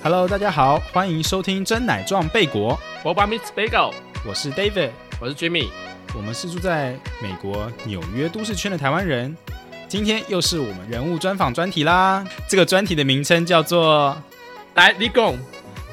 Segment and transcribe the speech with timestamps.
[0.00, 3.92] Hello，大家好，欢迎收听真奶撞贝果，我把 Miss Bagel，
[4.24, 4.90] 我是 David，
[5.20, 5.68] 我是 Jimmy，
[6.14, 9.36] 我们是住在美国纽约都市圈的台湾人。
[9.88, 14.16] 今天又是我们人物专访专题啦，这个专题的名称叫做
[14.74, 15.36] 来立功。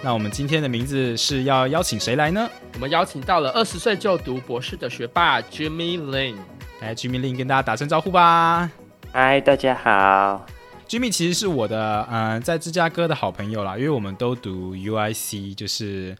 [0.03, 2.47] 那我们今天的名字是要邀请谁来呢？
[2.75, 6.35] 我们邀请到了二十岁就读博士的学霸 Jimmy Lin。
[6.79, 8.69] 来，Jimmy Lin 跟大家打声招呼吧。
[9.11, 10.45] 嗨，大家好。
[10.87, 16.15] Jimmy 其实是我的嗯，在芝加哥的好朋友啦，因为我们都读 UIC，就是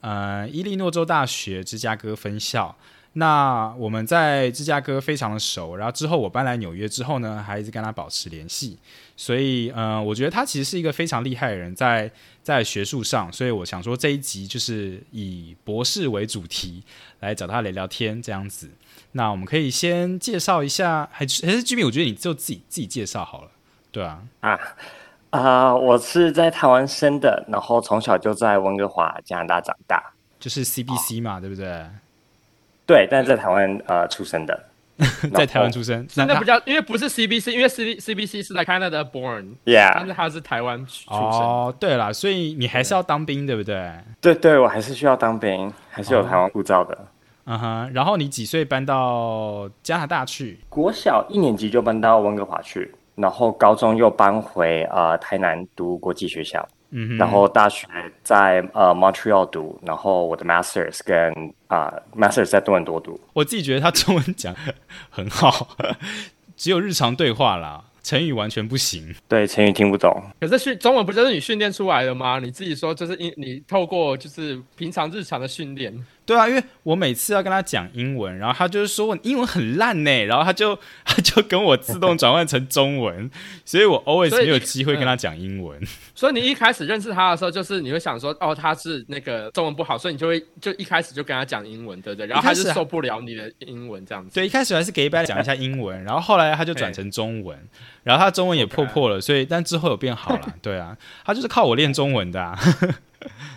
[0.00, 2.76] 呃伊利诺州大学芝加哥分校。
[3.14, 8.78] 那我们在芝加哥非常的熟，然后之后我搬来纽约之后呢，还一直跟他保持联系。
[9.16, 12.08] 所以嗯，我觉得他其实是一个非常厉害的人，在
[12.42, 13.32] 在学术上。
[13.32, 16.84] 所以我想说这一集就是以博士为主题
[17.18, 18.70] 来找他聊聊天这样子。
[19.12, 23.50] 那我们可以先介绍一下，还是还是 Jimmy，我觉得你就自己自己介绍好了。
[23.92, 24.58] 对啊，啊
[25.30, 25.74] 啊！
[25.74, 31.84] 我是在台湾生的，然后从小就在温哥华加拿大长大，就是 CBC 嘛，对不对？
[32.86, 34.64] 对，但是在台湾呃出生的，
[35.32, 41.18] 在台湾出生，那不叫，因为不是 CBC，因为 C CBC 是在 Canada born，Yeah，但是他是台湾出生。
[41.18, 43.92] 哦，对了，所以你还是要当兵，对不对？
[44.20, 46.98] 对对，我还是需要当兵，还是有台湾护照的。
[47.44, 50.60] 嗯哼，然后你几岁搬到加拿大去？
[50.68, 52.92] 国小一年级就搬到温哥华去。
[53.14, 57.86] 然后高中又搬回呃台南读国际学校，嗯，然后大学
[58.22, 63.20] 在呃 Montreal 读，然后我的 Masters 跟啊 Masters 在多伦多读。
[63.32, 64.54] 我自己觉得他中文讲
[65.10, 65.76] 很好，
[66.56, 67.84] 只有日常对话啦。
[68.02, 70.22] 成语完全不行，对成语听不懂。
[70.40, 72.38] 可是训中文不就是你训练出来的吗？
[72.38, 75.94] 你自己说就是因你透过就是平常日常的训练。
[76.26, 83.28] 对啊，因为我每次要跟他讲英文，然后他就是说我英文很烂呢， 然后他就 他就跟我自动转换成中文，
[83.64, 85.80] 所以我 always 没有机会跟他讲英文。
[86.14, 92.26] 所以你一开始认识他的时候，就是你会想说哦他是那个中文不好，所以你就会就一开始就跟他讲英文，对不对？
[92.26, 94.34] 然后他就受不了你的英文这样子。
[94.34, 97.58] 对，一开始还是给一般讲一下英文，然后后来他就转成中文。
[98.02, 102.56] 然后他中文也破破了，所以但之后有变好了，对啊，他就是靠我练中文的，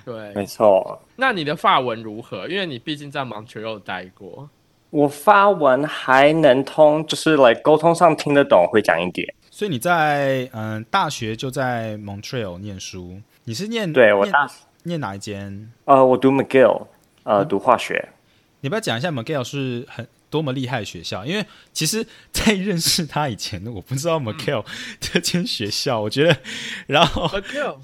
[0.06, 1.02] 对，没错。
[1.16, 2.48] 那你的发文如何？
[2.48, 4.50] 因为你毕竟在 Montreal 待过，
[4.90, 9.34] 我发文还能通，就是来沟通上听得懂，会讲一点。
[9.50, 14.50] 所以你在嗯大学就在 Montreal 念书，你是念对我大
[14.84, 15.72] 念哪一间？
[15.86, 16.88] 呃，我读 McGill，
[17.24, 18.10] 呃，读化学。
[18.62, 20.08] 你不要讲一下 McGill 是很。
[20.34, 21.24] 多么厉害的学校！
[21.24, 24.66] 因为其实，在认识他以前，我不知道 McGill
[25.00, 26.02] 这间学校。
[26.02, 26.36] 我觉得，
[26.88, 27.78] 然后 McGill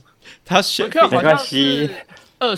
[0.50, 1.88] 他学没关系，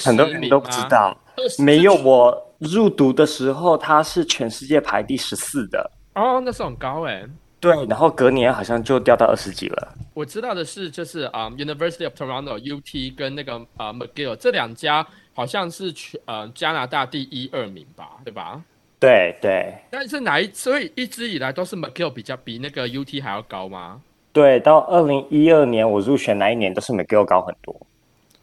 [0.03, 1.15] 很多人都不知道。
[1.59, 5.91] 没有我入读的时候，他是全世界排第十四的。
[6.15, 7.25] 哦，那是很高哎。
[7.59, 9.93] 对，然后隔年好像就掉到二十几了。
[10.13, 18.61] 我知道的是，就是啊，University of Toronto UT 跟那个啊 McGill 这两家好像是全呃加拿大第一二名吧，对吧？
[18.99, 24.01] 对对，但是哪一所以一直以来都是 McGill 比较比那个 UT 还要高吗？
[24.33, 27.75] 对，到二零一二年我入选那一年都是 McGill 高很多。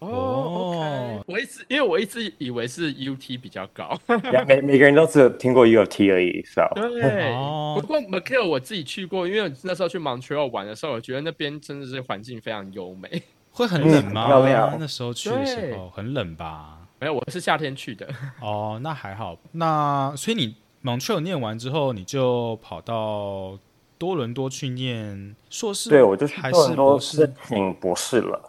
[0.01, 3.99] 哦，我一直因为我一直以为是 UT 比较高，
[4.47, 6.71] 每每个人都只有听过 UT 而已，是吧？
[6.75, 7.35] 对。
[7.81, 13.23] 不过 McGill 我自己去过，因为那时候去 Montreal 玩的时候，我觉得那边真的是环境非常优美。
[13.51, 14.27] 会很冷吗？
[14.27, 14.77] 漂亮。
[14.79, 16.79] 那时候去的时候很冷吧？
[17.01, 18.09] 没有，我是夏天去的。
[18.41, 19.37] 哦，那还好。
[19.51, 23.59] 那所以你 Montreal 念完之后，你就跑到
[23.99, 25.91] 多伦多去念硕士？
[25.91, 28.41] 对，我就去多伦多申请博士了，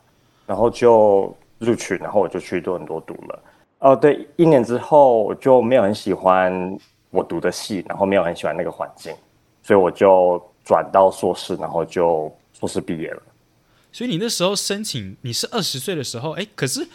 [0.45, 3.43] 然后就录取，然后我就去多伦多读了。
[3.79, 6.77] 哦，对，一年之后我就没有很喜欢
[7.09, 9.13] 我读的系，然后没有很喜欢那个环境，
[9.63, 13.21] 所以我就转到硕士，然后就硕士毕业了。
[13.91, 16.87] 所以你那时候申请，你是二十岁的时候，哎，可是。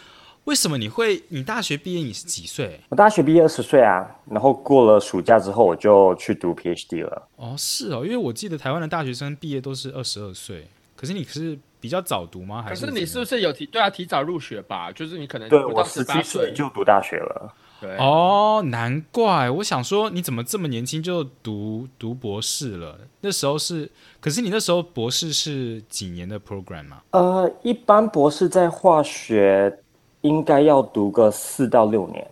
[0.45, 1.23] 为什么你会？
[1.29, 2.79] 你大学毕业你是几岁？
[2.89, 7.27] 我大学毕业二十岁啊，然后过了暑假之后我就去读 PhD 了。
[7.35, 12.61] 哦，是哦，因为我记得台湾的大学生毕业都是二十二岁，可是你是比较早读吗？
[12.61, 13.89] 还是你是不是有提对啊？
[13.89, 17.51] 提早入学吧，就是你可能对我十七岁就读大学了。
[17.81, 22.99] 对哦，难怪我想说你怎么这么年轻就读读博士了？
[23.21, 23.89] 那时候是，
[24.19, 27.01] 可是你那时候博士是几年的 program 吗？
[27.09, 29.79] 呃，一般博士在化学。
[30.25, 32.27] 应该要读个四到六年，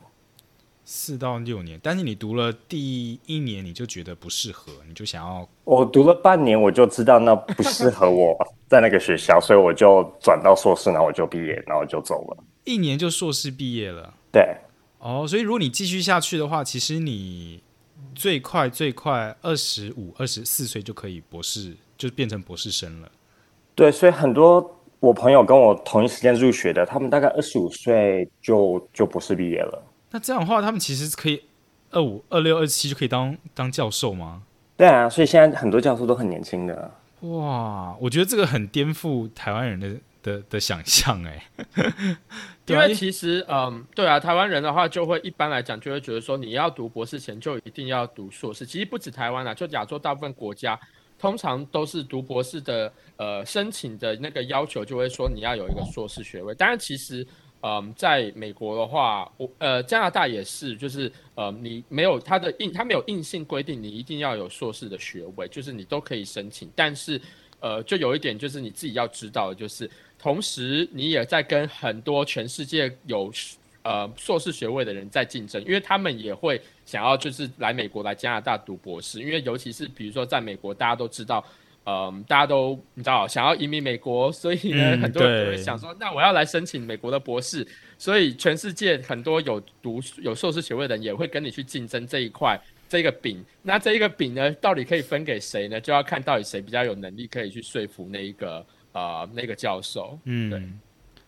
[0.84, 1.80] 四到六年。
[1.84, 5.48] 但是你读了第一年，你就觉得不适合，你就想要。
[5.64, 8.36] 我读了半年，我就知道那不适合我
[8.68, 12.44] 在那个学校，所以我就转到硕士，然后我就毕业，然后就走了。
[12.64, 14.16] 一年就硕士毕业了。
[14.32, 14.58] 对。
[14.98, 17.62] 哦，所以如果你继续下去的话，其实你
[18.16, 23.12] 最快最快二十五、二十四岁就可以博士，就变成博士生了。
[23.76, 24.80] 对，所以很多。
[25.04, 29.84] 我朋友跟我同一时间入学的，他们大概二十五岁就就博士毕业了。
[30.12, 31.44] 那这样的话，他们其实可以
[31.92, 34.44] 二五、二六、二七就可以当当教授吗？
[34.78, 36.90] 对啊，所以现在很多教授都很年轻的。
[37.20, 41.44] 哇，我觉得这个很颠覆台湾人的的的想象哎。
[42.68, 48.66] 因为其实，嗯，对啊，台湾人的话就会一般来讲就会觉得说，你要读博士前就一定要读硕士。
[48.66, 50.80] 其实不止台湾啊，就亚洲大部分国家，
[51.24, 56.54] 通常都是读博士的，呃，申请的那个要求就会说你要有一个硕士学位。
[56.54, 57.26] 当然，其实，
[57.62, 66.70] 嗯，在美国的话，我呃加拿大也是，就是呃你没有它的硬，它没有硬性规定你一定要有硕士的学位，就是你都可以申请。
[66.76, 67.22] 但是，
[67.62, 69.90] 呃，就有一点就是你自己要知道的就是。
[70.20, 73.32] 同时，你也在跟很多全世界有
[73.84, 81.44] 呃硕士学位的人在竞争，因为他们也会想要就是来美国来加拿大读博士，因为尤其是比如说在美国，大家都知道，
[81.86, 93.44] 嗯，大家都你知道想要移民美国，所以呢，很多人都会想说，那我要来申请美国的博士，所以全世界很多有读有硕士学位的人也会跟你去竞争这一块这个饼。
[93.62, 95.80] 那这一个饼呢，到底可以分给谁呢？
[95.80, 98.66] 就要看到底谁比较有能力可以去说服那一个。
[98.94, 100.62] 呃，那个教授，嗯，对，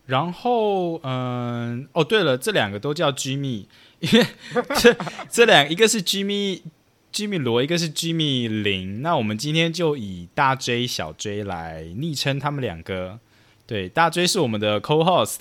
[0.05, 3.65] 然后，嗯，哦，对了，这两个都叫 Jimmy，
[3.99, 4.25] 因为
[4.75, 4.95] 这
[5.29, 6.61] 这两一个是 Jimmy
[7.11, 13.19] Jimmy 罗，一个是 Jimmy 林，那我们今天就以大 J 小 J 来昵称他们两个。
[13.67, 15.39] 对，大 J 是我们的 Co-host，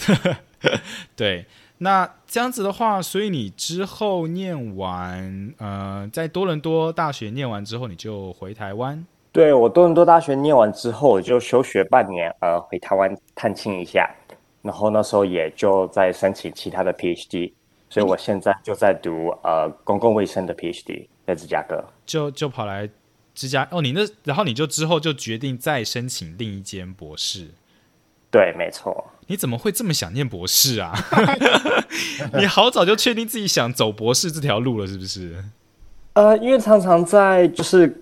[1.14, 1.44] 对，
[1.78, 9.04] 那这样子的话，所以你之后念完，呃，在多伦多大学念完之后，你就回台湾。
[9.30, 14.08] 对我多伦多大学念完之后，我就休学半年，呃，回台湾探亲一下，
[14.64, 17.52] 然后那时候也就在申请其他的 PhD，
[17.88, 21.84] 所以我现在就在读呃公共卫生的 PhD，在芝加哥。
[22.04, 22.88] 就就跑来
[23.34, 27.48] 芝加哦，你那然后你就之后就决定再申请另一间博士。
[28.30, 29.04] 对，没错。
[29.26, 30.92] 你怎么会这么想念博士啊？
[32.34, 35.44] 你好早就确定自己想走博士这条路了，是不是？
[36.14, 38.00] 呃，因为常常在就是。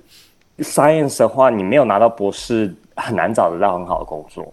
[0.58, 4.52] Science 的话，你没有拿到博士，很难找得到很好的工作。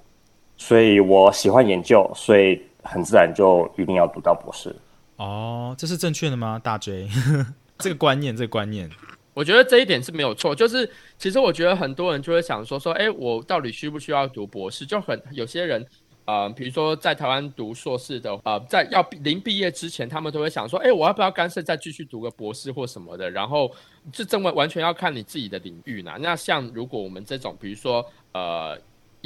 [0.59, 4.75] 所以我喜欢研究，所以很自然就一定要读到博士。
[5.15, 6.59] 哦，这是正确的吗？
[6.61, 7.07] 大 J，
[7.79, 8.87] 这个观念，这个观念，
[9.33, 10.53] 我觉得这一点是没有错。
[10.53, 14.85] 就是其实我觉得很多人就会想说，说，哎，我到底需不需要读博士？
[14.85, 15.83] 就很有些人。
[16.25, 23.31] 呃，比如说在台湾读硕士的，呃，在要临毕业之前，他们都会想说，哎，我要不要干脆再继续读个博士或什么的？
[23.31, 23.71] 然后
[24.13, 26.11] 这真完完全要看你自己的领域呢。
[26.19, 28.77] 那像如果我们这种，比如说呃，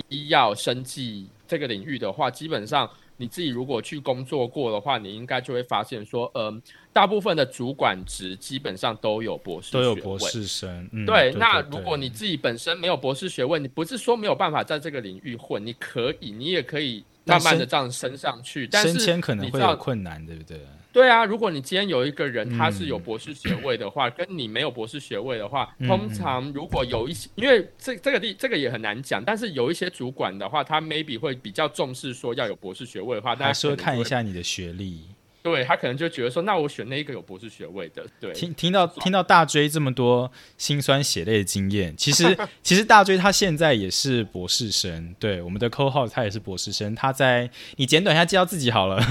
[0.09, 2.89] 医药生技这个领域的话，基本上。
[3.15, 6.59] 你自己如果去工作过的话，你应该就会发现说，嗯，
[6.91, 10.89] 大部分的主管职基本上都有博士，都有博士生。
[11.05, 20.59] 对，那如果你自己本身没有博士学位，你不是说没有办法在这个领域混，你可以，你也可以慢慢的这样升上去，但是可能会有困难，对不对？
[20.93, 35.01] 对啊，如果你今天有一个人他是有博士学位的话，跟你没有博士学位的话，通常如果有一些，因为这这个地这个也很难讲，但是有一些主管的话，他 maybe 会比较重视说要有博士学位的话，大家说看一下你的学历，
[35.41, 38.05] 对他可能就觉得说，那我选那一个有博士学位的。
[38.19, 49.01] 对，听听到听到大追这么多心酸血泪的经验，其实其实大追他现在也是博士生，对，我们的 Co 号他也是博士生，他在你简短一下介绍自己好了。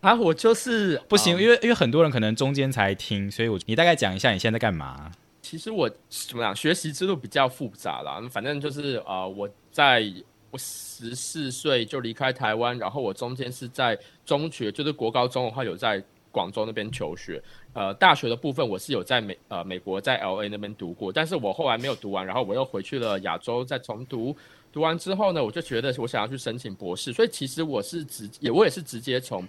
[0.00, 5.10] 啊，我就是不行，因为因为很多人可能中间才听，所以我你大概讲一下你现在在干嘛。
[5.42, 8.22] 其实我怎么讲，学习之路比较复杂啦。
[8.30, 10.04] 反正就是啊，我在
[10.52, 16.00] 我十四岁就离开台湾，然后我中间是在中学，就是国高中的话有在
[16.30, 17.42] 广州那边求学。
[17.72, 24.36] 呃，大学的部分我是有在美呃美国在 L A 那边读过，但是我后来没有读完，然后我又回去了亚洲再重读。
[24.72, 29.44] 读完之后呢，我就觉得我想要去申请博士，所以其实我是直也我也是直接从。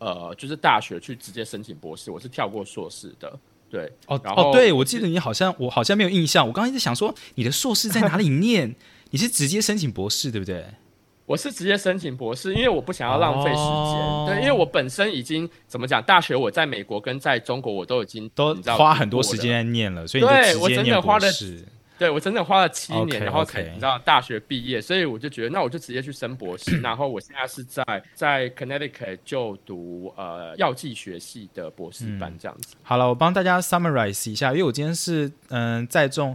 [0.00, 3.32] 呃，就是大学去直接申请博士，我是跳过硕士的，
[3.70, 3.92] 对。
[4.06, 8.74] 哦哦，对，我记得你好像我好像没有印象，我刚刚一直想说你的硕士在哪里 念？
[9.10, 10.64] 你是直接申请博士对不对？
[11.26, 21.28] 我是直接申请博士，因为我不想要浪费时间，对，因为我本身已经怎么讲，大学我在美国跟在中国我都已经都花很多时间在念了，所以对我真的花了。
[22.00, 26.76] 对，我整整花了七年，然后才你知道大学毕业，所以我就觉得，那我就直接去升博士。
[26.80, 32.74] 然后我现在是在在 Connecticut 就读呃药剂学系的博士班，这样子。
[32.82, 36.34] 好了，我帮大家 summarize 一下，因为我今天是嗯在中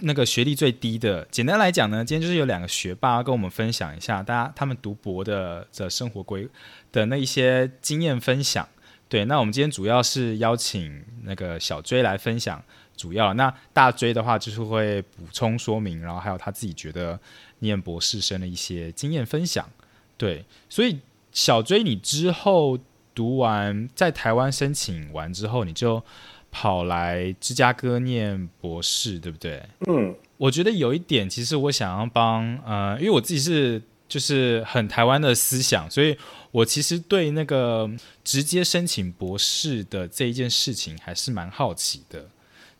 [0.00, 1.26] 那个学历最低的。
[1.30, 6.46] 简单来讲呢，今天就是有两个学霸跟我们分享一下，大家他们读博的的生活规
[6.92, 8.68] 的那一些经验分享。
[9.08, 12.62] 对，那我们今天主要是邀请那个小追来分享。
[12.96, 13.34] 主要。
[13.34, 17.18] 那大追的话，就是会补充说明，然后还有他自己觉得
[17.60, 19.68] 念博士生的一些经验分享。
[20.16, 20.98] 对，所以
[21.32, 22.78] 小追你之后
[23.14, 26.02] 读完在台湾申请完之后，你就
[26.50, 29.62] 跑来芝加哥念博士，对不对？
[29.86, 36.16] 嗯，我觉得有一点，其实我想要帮呃，因为我自己是就是很台湾的思想，所以
[36.50, 37.90] 我其实对那个
[38.24, 42.26] 直接申请博士的这一件事情还是蛮好奇的。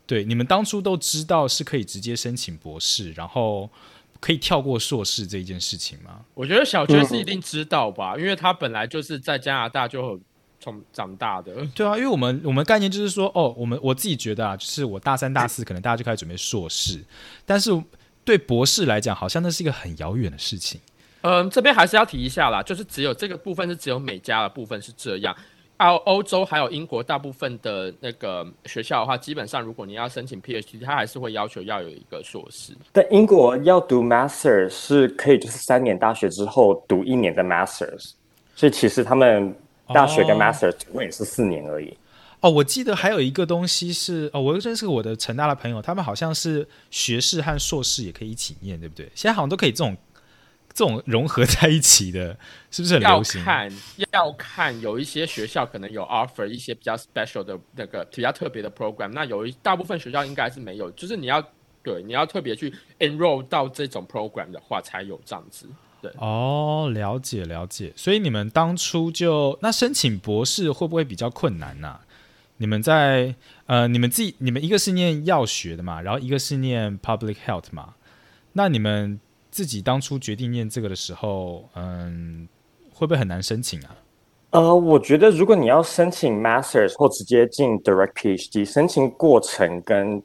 [0.07, 3.71] 对，你们当初都知道是可以直接申请博士，然后。
[4.19, 6.25] 可以跳过硕士这一件事情吗？
[6.33, 10.19] 我觉得小娟是一定知道吧，因为他本来就是在加拿大就
[10.59, 11.55] 从长大的。
[11.75, 16.99] 对啊，因为我们我们概念就是说，哦，我们我自己觉得啊，就是我大三大四可能大家就开始准备硕士，
[17.45, 17.71] 但是
[18.25, 20.81] 对博士来讲，好像那是一个很遥远的事情。
[21.21, 25.37] 嗯，这边还是要提一下啦，就是只有这个部分是只有美加的部分是这样。
[25.79, 32.73] 澳欧洲还有英国大部分的那个学校的话，基本上如果你要申请 PhD，他还是会要求要有一个硕士。
[32.93, 38.13] 但英国要读 Master 是可以，就是三年大学之后读一年的 Masters，
[38.55, 39.55] 所以其实他们
[39.89, 41.97] 大学跟 Master 总共也是四年而已。
[42.41, 49.11] 哦，我记得还有一个东西是哦，我认识我的成大的朋友，他们好像是学士和硕士也可以一起念，对不对？
[49.15, 49.97] 现在好像都可以这种。
[50.77, 52.37] 这种融合在一起的，
[52.71, 53.41] 是不是很流行？
[53.41, 53.73] 要看，
[54.13, 61.43] 要看，有一些学校可能有 offer 一些比较 special 的那个比较特别的 program，那有一大部分学校应该是没有，就是你要
[61.83, 65.67] 对你要特别去 enroll 到这种 program 的话，才有这样子。
[66.03, 67.91] 对，哦，了解了解。
[67.97, 72.01] 所以你们当初就那申请博士会不会比较困难呢？
[72.59, 77.95] 你们在呃，你们自己你们一个是念药学的嘛，然后一个是念 public health 嘛，
[78.53, 79.19] 那你们。
[79.57, 82.47] 自己当初决定念这个的时候，嗯，
[82.93, 83.97] 会不会很难申请啊？
[84.51, 90.23] 呃，我觉得如果你要申请 Masters 或直接进 Direct PhD，申请过程跟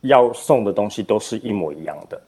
[0.00, 2.20] 要送的东西都是一模一样的，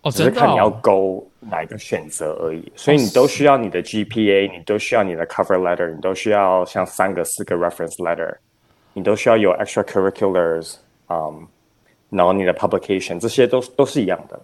[0.00, 2.72] 哦，只是看你要勾哪一个选择而已。
[2.74, 8.34] 所以你都需要你的 GPA，你都需要你的 Cover Letter，你都需要像三个、四个 Reference Letter，
[8.92, 10.78] 你都需要有 Extracurriculars，
[11.08, 11.46] 嗯，
[12.10, 14.40] 然后你的 Publication，这些都都是一样的。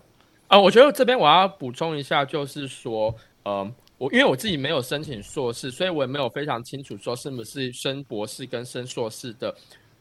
[0.49, 3.15] 啊，我觉得这边我要补充一下，就是说，
[3.45, 9.55] 嗯，我因为我自己没有申请硕士，所以我也没有非常清楚说是不是升博士跟升硕士的，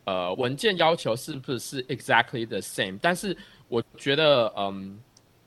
[0.05, 2.97] 呃，文件要求是不是 exactly the same。
[3.01, 3.35] 但是
[3.67, 4.97] 我觉得，嗯，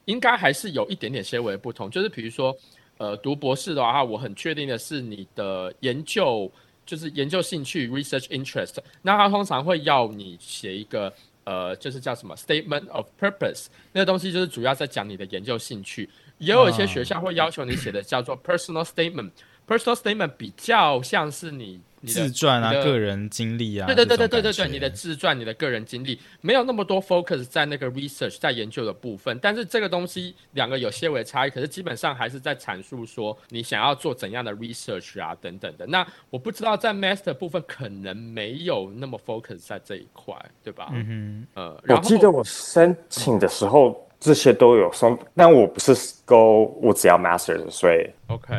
[0.04, 1.90] 应该还是有一点点些微不同。
[1.90, 2.54] 就是比如说，
[2.98, 6.52] 呃，读博士的话，我很确定的是你的研究
[6.84, 11.10] 就是研究兴趣 research interest，那他通常会要你写一个。
[11.50, 16.08] 呃，就是叫什么 statement of purpose，那个东西就是主要在讲你的研究兴趣。
[16.38, 19.32] 也有一些学校会要求你写的叫做 personal statement。
[19.66, 21.80] personal statement 比较像是你。
[22.06, 35.86] 自传啊，个人经历啊，对对对对对对对，你的自传，你的个人经历，没有那么多 focus 在那个 research 在研究的部分，但是这个东西两个有些微差异，可是基本上还是在阐述说你想要做怎样的 research 啊等等的。
[35.86, 40.88] 那我不知道在 master 部分可能没有那么 focus 在这一块，对吧？
[40.92, 48.54] 嗯哼，呃，我记得我申请的时候这些都有说，但我不是 go，我只要 master，所以 OK。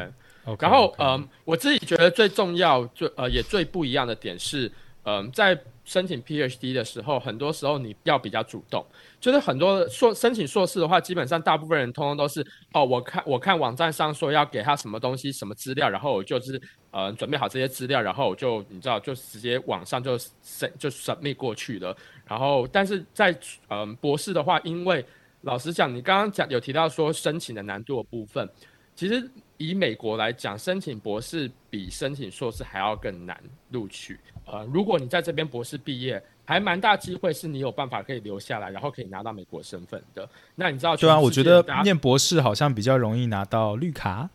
[0.60, 4.72] 然后，嗯，我自己觉得最重要、最呃也最不一样的点是，
[5.04, 5.56] 嗯，在
[5.86, 8.86] 申请 PhD 的时候，很多时候你要比较主动。
[9.20, 21.96] 就是很多硕申请硕士的话，基本上大部分人通通都是，哦，我看我看网站上说要给他什么东西、什么资料，然后我就是呃准备好这些资料，然后我就你知道就直接网上就 send 就 submit 过去了。
[22.26, 23.38] 然后，但是在
[23.70, 25.06] 嗯博士的话，因为
[25.42, 28.50] 老实讲，你刚刚讲有提到说申请的难度的部分，
[28.96, 29.30] 其实。
[29.68, 33.40] 以美国来讲，申请博士比申请硕士还要更难
[33.70, 34.20] 录取。
[34.46, 40.28] 呃，如果你在这边博士毕业，还蛮大机会是你有办法可以留下来，然后可以拿到美国身份的。
[40.56, 40.98] 那你知道？
[40.98, 44.30] 对啊，我觉得念博士好像比较容易拿到绿卡。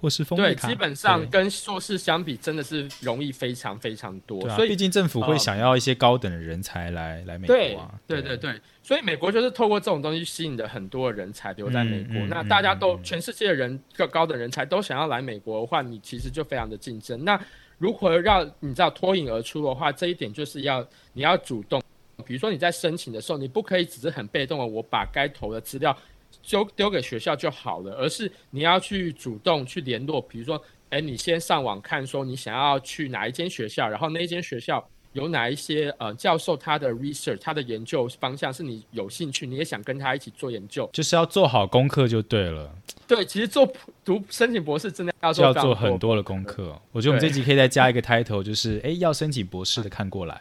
[0.00, 4.40] 或是封对，基本上跟硕士相比，真的是容易非常非常多。
[4.50, 7.94] 所以，毕竟政府会想要一些高等的人才来来美国啊。
[8.06, 12.26] 对对对，所以美国就是透过这种东西吸引的很多人才留在美国。
[12.28, 17.22] 那大家都全世界的人各高等人才都想要来美国的话，你其实就非常的竞争。
[17.24, 17.38] 那
[17.76, 21.82] 如何让你知道脱颖而出的话，这一点就是要你要主动。
[22.26, 25.96] 比如说你在申请的时候，你不可以只是很被动的，我把该投的资料。
[26.42, 30.20] 就丢给学校就好了，而是你要去主动去联络。
[30.22, 42.72] 比如说，哎，你先上网看，说你想要去哪一间学校，然后那一间学校有哪一些呃教授，他的 research，他的研究方向是你有兴趣，你也想跟他一起做研究，就是要做好功课就对了。
[43.06, 43.70] 对，其实做
[44.04, 46.80] 读申请博士真的要要做很多的功课。
[46.92, 50.40] 我觉得我们这集可以再加一个 title，就是哎，要申请博士的看过来。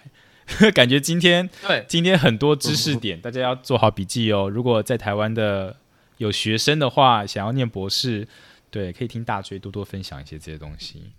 [0.74, 4.50] 感觉今天对今天很多知识 点，大家要做好笔记哦。
[4.50, 5.76] 如果在台湾的
[6.20, 8.28] 有学生的话，想要念博士，
[8.70, 11.12] 对，可以听大追多多分享一些这些东西。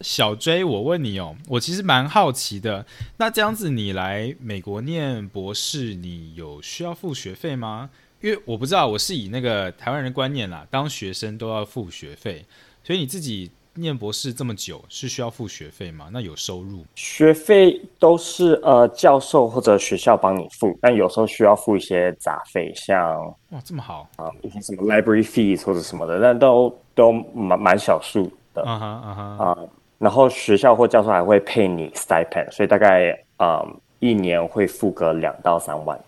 [0.00, 2.86] 小追，我问你哦，我其实蛮好奇的。
[3.18, 7.90] 那这样子，你来美国念博士，你有需要付学费吗？
[8.20, 12.44] 因为我不知道，我是以那个台湾人的观念啦，当学生都要付学费，
[12.82, 16.08] 所以你自己念博士这么久，是需要付学费吗？
[16.12, 16.84] 那有收入？
[16.94, 23.16] 学费都是呃教授或者学校帮你付，但有时候需要付一些杂费，像
[23.50, 29.58] 哇这么好啊一些什么 library fees 或者什么的，但都都蛮蛮小数的啊哈啊哈啊。
[29.98, 33.64] 然后学校或教授还会配你 stipend，所以大概啊
[34.00, 35.98] 一年会付个两到三万。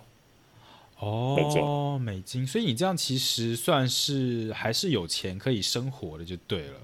[0.98, 6.74] 哦，美金，美金，所以你这样其实算是还是有钱可以生活的，就对了。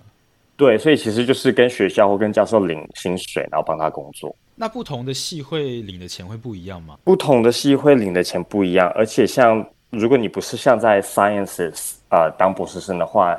[0.57, 4.35] 对，所以其实就是跟学校或跟教授领薪水，然后帮他工作。
[4.55, 6.99] 那不同的系会领的钱会不一样吗？
[7.05, 13.37] 不同的系会领的钱不一样，而且像如果你不是像在 sciences 呃当博士生的话，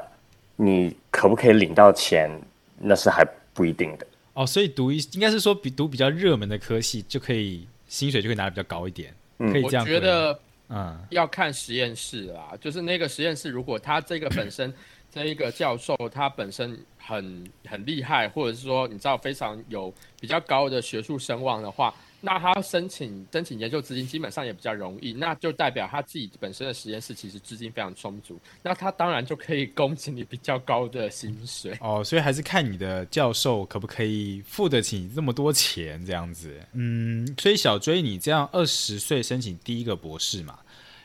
[0.55, 2.29] 你可不可以领到钱，
[2.77, 4.07] 那是还不一定的。
[4.33, 9.83] 哦，所以读一应该是说比读比较热门的科系就可以薪水就可以拿的比较高一点，可以这样。
[9.83, 10.37] 我觉得。
[10.69, 14.73] 嗯，要看实验室啦，就是那个实验室，如果它这个本身
[15.13, 21.93] 这一个教授他本身很很厉害，或者是说你知道非常有比较高的学术声望的话。
[22.25, 31.77] 那他申请申请研究资金基本上也比较容易，那就代表他自己本身的实验室其实资金非常充足，那他当然就可以供给你比较高的薪水。
[31.81, 36.57] 哦，所以还是看你的教授可不可以付得起这么多钱这样子。
[36.71, 40.57] 嗯，所以小追你这样二十岁申请第一个博士嘛？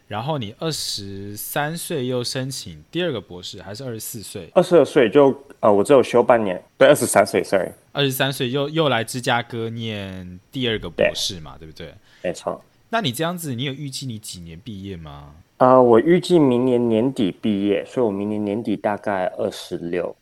[0.09, 4.51] 然后你二十三岁又申请第二个博士，还是二十四岁？
[4.55, 6.61] 二十二岁就呃，我只有休半年。
[6.79, 7.71] 对，二十三岁，sorry。
[7.93, 11.93] 二十三岁又又来芝加哥念第二个博士嘛，对不对？
[12.23, 12.65] 没错。
[12.89, 15.35] 那你这样子，你有预计你几年毕业吗？
[15.59, 20.17] 啊，我预计明年年底毕业，所以我明年年底大概二十六、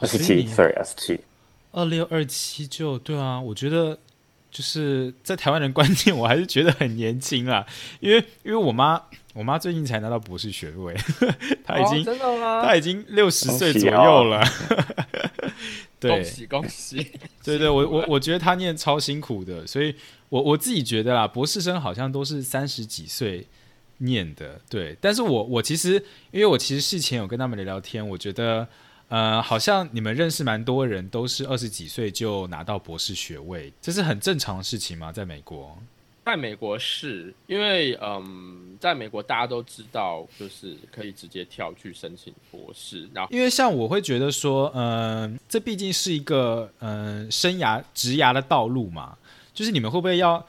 [0.00, 1.20] 二十七，sorry，二十七。
[1.70, 3.96] 二六二七就对啊，我觉得。
[4.56, 7.66] 就是在台湾人观念，我还是觉得很年轻啦，
[8.00, 8.98] 因为 因为我妈
[9.34, 10.96] 我妈最近才拿到博士学位，
[11.62, 12.62] 她已经真的吗？
[12.64, 14.42] 她已经六十岁左右了，
[16.00, 17.06] 对，恭喜恭喜！
[17.44, 19.94] 对对，我我我觉得她念超辛苦的，所以
[20.30, 23.46] 我我自己觉得啦，博士生好像都是三十几岁
[23.98, 28.66] 念的，对，但是我我其实因为我其实事前有跟他们聊聊天，我觉得。
[29.08, 35.12] 呃，好像你们认识蛮多人，都是二十几岁就拿到博士学位，这是很正常的事情吗？
[35.12, 35.78] 在美国，
[36.24, 43.08] 在美国是因为，嗯，在美国大家都知道，就是可以直接跳去申请博士。
[43.14, 49.16] 然后，因为像我会觉得说，嗯，这毕竟是一个嗯生涯职涯的道路嘛，
[49.54, 50.44] 就是你们会不会要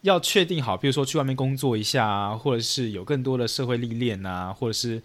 [0.00, 5.02] 要确定好，比如说去外面工作一下啊，或者是有更多的社会历练啊，或者是。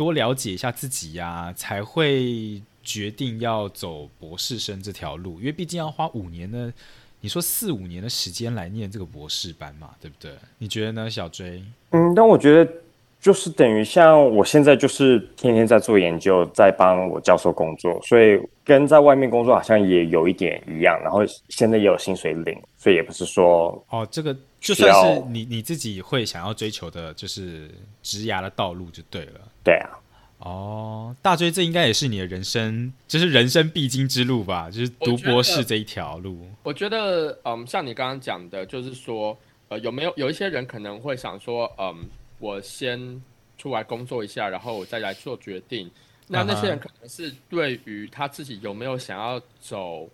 [0.00, 5.38] 多了解一下自己呀，才会决定要走博士生这条路。
[5.40, 6.72] 因为毕竟要花五年的，
[7.20, 10.32] 你说四五年的时间来念这个博士班嘛，对不对？
[10.56, 11.62] 你觉得呢，小追？
[11.90, 12.72] 嗯，但我觉得
[13.20, 20.98] 就是等于像我现在就是天天在做研究，在帮我教授工作，所以跟在外面工作好像也有一点一样。
[21.02, 27.70] 然后现在也有薪水领，所以也不是说哦，这个就算是你你自己会想要追求的，就是
[28.02, 29.40] 职涯的道路就对了。
[29.62, 29.90] 对啊，
[30.38, 34.70] 哦，大追，这应该也是你的人生，就是人生必经之路吧？
[34.70, 36.46] 就是读博士这一条路。
[36.62, 39.36] 我觉得，嗯，像你刚刚讲的，就是说，
[39.68, 43.22] 呃，有没有有一些人可能会想说，嗯，我先
[43.58, 45.90] 出来工作一下，然后我再来做决定。
[46.26, 50.08] 那那些人可能是对于他自己有没有想要走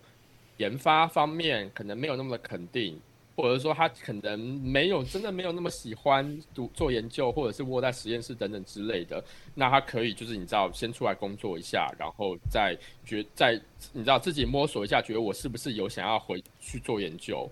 [0.57, 2.99] 研发方面，可能没有那么的肯定。
[3.37, 9.23] 或者说他可能没有真的没有那么喜欢读做研究，或者是窝在实验室等等之类的，
[9.53, 13.53] 那他可以就是你知道先出来工作一下，然后再觉再
[13.93, 17.47] 你知道自己摸索一下，觉得我是不是有想要回去做研究。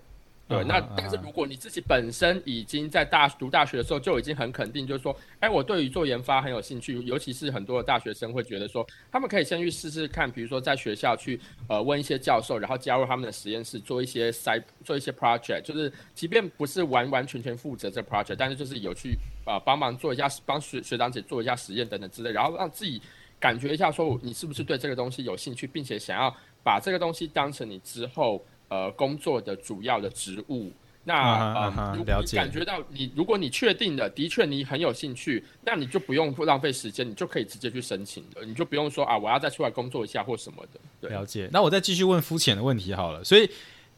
[0.47, 23.01] 对，那但是如果你自己本身已经在大读大学的时候就已经很肯定，就是说，哎，我对于做研发很有兴趣，尤其是很多的大学生会觉得说，他们可以先去试试看，比如说在学校去呃问一些教授，然后加入他们的实验室做一些 side 做一些 project，就是即便不是完完全全负责这 project，但是就是有去呃帮忙做一下，帮学学长姐做一下实验等等之类，然后让自己
[23.39, 26.31] 感觉一下说你是不是对这个东西有兴趣，并且想要
[26.61, 28.45] 把这个东西当成你之后。
[28.67, 30.71] 呃，工作的主要的职务，
[31.03, 41.09] 那呃，如果你感觉到你，如果你确定的，的确你很有兴趣，那你就不用浪费时间，你就可以直接去申请了，你就不用说啊，我要再出来工作一下或什么的。
[41.09, 41.47] 了解。
[41.53, 43.23] 那我再继续问肤浅的问题好了。
[43.23, 43.49] 所以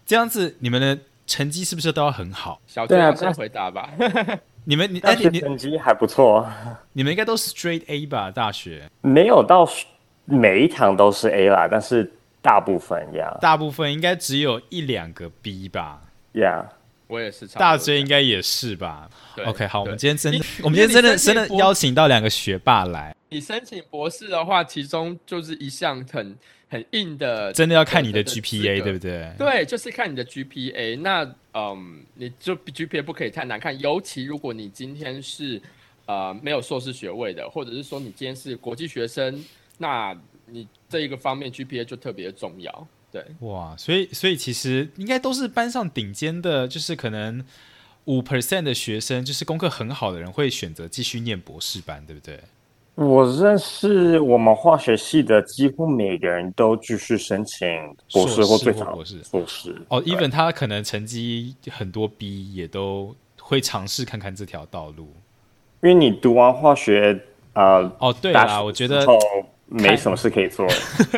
[0.06, 2.60] 这样子，你们的成绩是不是都要很好？
[2.68, 3.90] 小娟先回答吧。
[4.66, 6.46] 你们你哎，你成绩还不错。
[6.92, 8.30] 你们应该都是 straight A 吧？
[8.30, 9.66] 大学没有到
[10.26, 12.12] 每一堂都是 A 啦，但是
[12.48, 16.02] 大部分呀，大部分应该只有一两个 B 吧
[16.34, 16.64] ？Yeah，
[17.08, 17.46] 我也是。
[17.48, 19.10] 大学应该也是吧
[19.46, 23.14] ？OK，好，我们今天真的，我们今天真的真的邀请到两个学霸来。
[23.28, 26.38] 你申请博士的话，其中就是一项很
[26.70, 29.30] 很硬的，真的要看你的 GPA，对不对？
[29.38, 30.98] 对，就是看你的 GPA。
[31.02, 35.62] 那嗯，你就 GPA 不可以太难看，尤其如果你今天是
[36.06, 39.44] 呃没有硕士学位的，或者是说你今天是国际学生，
[39.78, 42.88] 那你这一个方面 GPA 就特别重要。
[43.12, 47.44] 对，哇，所以所以其实应该都是班上顶尖的，就是可能
[48.06, 52.40] 五 percent 的学生，就是功课很好的人会选择继续念博士班，对不对？
[52.96, 57.68] 我认识我们化学系的几乎每个人都继续申请
[58.12, 59.24] 博士或最长博士。
[59.24, 65.14] 硕士哦，even 他可能成绩很多 B，也都会尝试看看这条道路。
[65.84, 67.24] 因为你读完化学
[67.54, 69.06] 啊，哦对啊，我觉得
[69.68, 70.68] 没什么事可以做。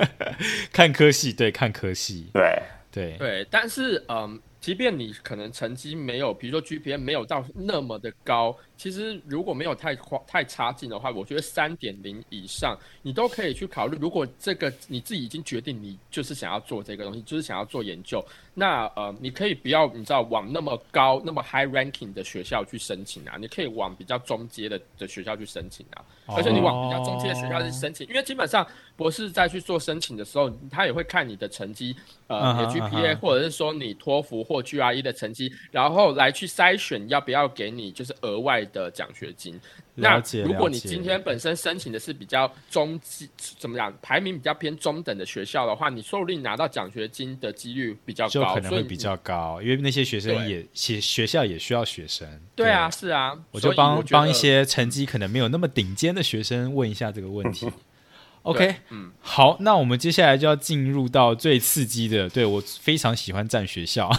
[0.74, 4.40] 看科系，对，看科系，对对对，但是嗯。
[4.62, 9.96] 即便你可能成绩没有，比如说 GPA 没有到那么的高，其实如果没有太
[10.28, 13.98] 太差劲的话，我觉得三点零以上，你都可以去考虑。
[14.02, 26.04] 如果这个你自己已经决定你就是想要做这个东西，就是想要做研究，那呃，你可以不要你知道往那么高、那么 high ranking 的学校去申请啊，你可以往比较中阶的的学校去申请啊。
[26.36, 28.66] 而且你往比较中间的学校去申请，因为基本上
[28.96, 31.96] 博士在去做申请的时候，他也会看你的成绩，
[32.28, 39.60] 呃，你的 GPA 或者是说你托福或 GRE 的成绩，然后来去筛选要不要给你就是额外的奖学金。
[40.02, 52.26] 那如果你今天本身申请的是比较中级怎么样，排名比较偏中等的学校的话，你说不定拿到奖学金的几率比较高，可能会比较高，因为那些学生也学学校也需要学生。
[52.56, 57.68] 对啊，是啊，我就帮帮一些成绩可能没有那么顶尖的学生问一下这个问题。
[58.44, 64.10] OK，嗯，好，那我们接下来就要进入到最刺激的，对我非常喜欢占学校。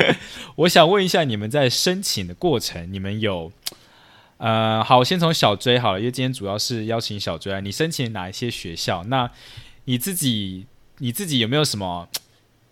[0.56, 3.52] 我想问一下，你们在申请的过程，你们有？
[4.38, 7.60] 呃，好，先从小追好了，因为今天主要是邀请小追啊。
[7.60, 9.04] 你申请哪一些学校？
[9.04, 9.30] 那
[9.84, 10.66] 你自己
[10.98, 12.08] 你自己有没有什么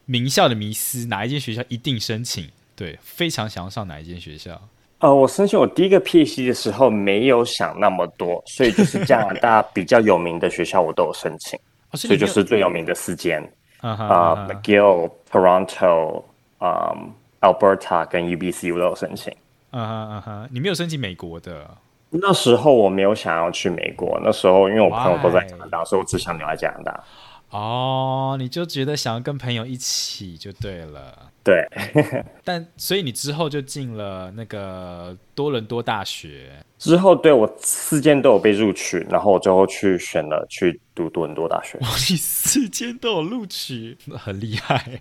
[0.07, 1.07] 名校的迷思？
[1.07, 2.51] 哪一间学校一定申请？
[2.75, 4.69] 对，非常想要上哪一间学校？
[4.99, 11.59] 呃，我申请我第一个 PhD 的时候没有想那么多，所以就是加拿大比较有名的学校我都有申请，
[11.93, 13.43] 所以就是最有名的四间
[13.81, 16.23] 啊，McGill、Toronto、
[16.59, 16.95] 啊
[17.41, 19.31] Alberta 跟 UBC 我都有申请。
[19.71, 20.49] 啊哈啊哈！
[20.51, 21.69] 你没有申请美国的？
[22.09, 24.19] 那时候我没有想要去美国。
[24.23, 27.05] 那时候因为我朋友都在加拿大，所以我只想留在加拿大。
[27.51, 31.33] 哦，你就觉得想要跟朋友一起就对了。
[31.45, 31.63] 对，
[32.43, 36.51] 但所以你之后就进了那个多伦多大学。
[36.79, 41.79] 之后，对我四间都有被录取，然后我最后去选了去读多伦多大学。
[41.79, 45.01] 哇，你四间都有录取，很厉害。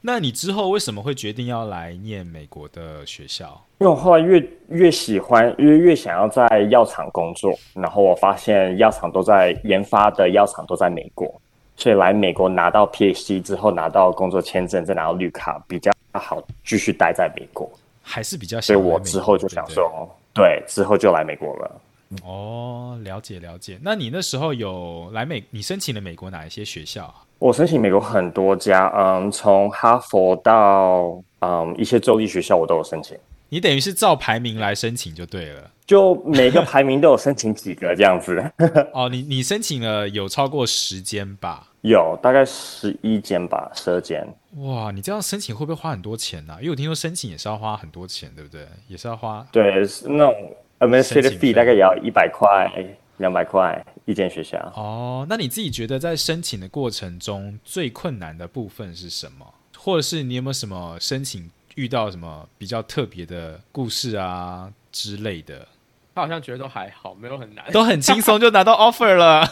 [0.00, 3.64] 那你之后为什么会决定要来念美国的学校？
[3.78, 11.31] 因为我后来越越喜欢，越越想要在药厂工作，然后我发现药厂都在研发的药厂都在美国。
[11.76, 17.68] 所以来美国拿到 PhD 之后，拿到工作签证，再拿到绿卡，比较好继续待在美国，
[18.02, 18.60] 还是比较。
[18.60, 21.80] 所以我之后就想说，对，之后就来美国了。
[22.24, 23.78] 哦，了解了解。
[23.82, 25.42] 那你那时候有来美？
[25.50, 27.14] 你申请了美国哪一些学校啊？
[27.38, 33.16] 我申请美国很多家，嗯，从哈佛到嗯一些州立学校，我都有申请。
[33.52, 38.42] 你等于是照排名来申请就对了，就每个排名都有申请几个这样子。
[38.94, 41.68] 哦，你你申请了有超过十间吧？
[41.82, 44.26] 有，大概十一间吧，十二间。
[44.56, 46.56] 哇，你这样申请会不会花很多钱呢？
[46.60, 48.66] 因为我听说申请也是要花很多钱，对不对？
[48.88, 49.46] 也是要花。
[49.52, 50.34] 对，那种
[50.78, 52.72] administrative fee 大概也要一百块、
[53.18, 54.58] 两百块一间学校。
[54.74, 59.44] 哦，那你自己觉得在申请的过程中最困难的部分是什么？
[59.76, 61.50] 或者是你有没有什么申请？
[61.74, 65.66] 遇到什么比较特别的故事啊之类的？
[66.14, 69.48] 他好像觉得都还好，没有很难，都很轻松就拿到 offer 了。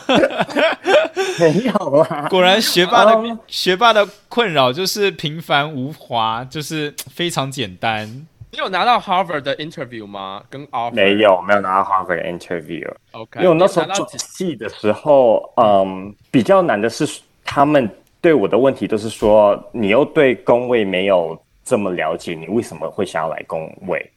[1.39, 8.07] 没有啊，果然学霸的学霸的困扰就是平凡无华，就是非常简单。
[8.53, 10.43] 你有拿到 Harvard 的 interview 吗？
[10.51, 12.93] 跟 offer 没有，没有拿到 Harvard 的 interview。
[13.13, 17.09] OK，因为我那时候转系的时候，嗯，比较难的是
[17.43, 17.89] 他们
[18.21, 21.43] 对我的问题都是说，你又对工位没有。
[21.71, 24.11] 这么了解你为什么会想要来工位，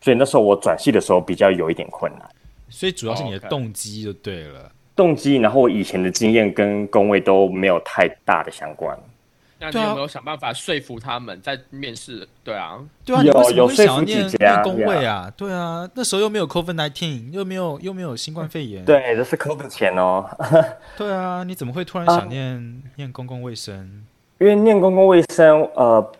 [0.00, 2.28] 所以那时候我转系的时候比较有一点困难。
[2.68, 8.98] 所以主要是你的动机就对了，动机，然后我以前的经验跟工位都没有太大的相关。
[9.60, 12.26] 那你有没有想办法说服他们在面试？
[12.42, 15.32] 对啊，对啊，你为什么会想要念念工位啊？
[15.36, 18.84] 对啊，那时候又没有 COVID nineteen，又没有又没有新冠肺炎。
[18.84, 20.28] 对，这是 COVID 前哦。
[20.98, 24.04] 对啊，你怎么会突然想念念公共卫生？
[24.40, 26.12] 因为念公共卫生，呃，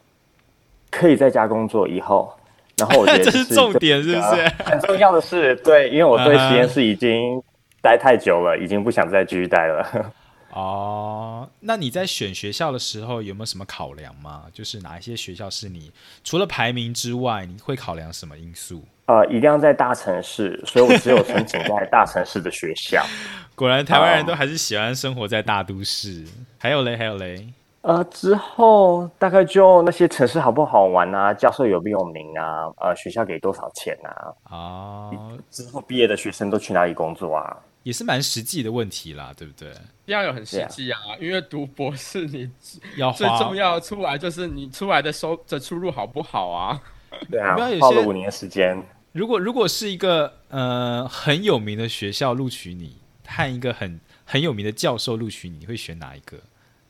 [0.92, 2.31] 可以在家工作以后，
[2.76, 4.48] 然后我觉得 这是重点，是不是？
[4.62, 7.42] 很重要的是，对，因为我对实验室已经
[7.81, 10.12] 待太久了，已经不想再继续待了。
[10.52, 14.42] 哦，那你在选学校的时候有没有什么考量吗？
[14.52, 15.90] 就是哪一些学校是你
[16.22, 18.85] 除了排名之外，你会考量什么因素？
[19.07, 23.02] 呃，一定要在大城市，所以我只有申请在大城市的学校。
[23.57, 26.22] 果然，台湾人都还是喜欢生活在大都市。
[26.59, 27.48] 还有嘞，还有嘞。
[27.83, 34.33] 呃，之后大概就那些城市好不好玩啊，教授有没有名啊，呃，学校给多少钱啊？
[34.45, 35.11] 啊，
[35.51, 37.57] 之后毕业的学生都去哪里工作啊？
[37.83, 39.73] 也是蛮实际的问题啦，对不对？
[40.05, 42.49] 要有很实际啊，因为读博士你
[42.97, 46.81] 要最重要出来就是你出来的收的出路好不好啊？
[47.29, 48.81] 对啊，花了五年时间。
[49.11, 56.38] 如果如果是一个呃很有名的学校录取你，和一个很很有名的教授录取你，你会选哪一个？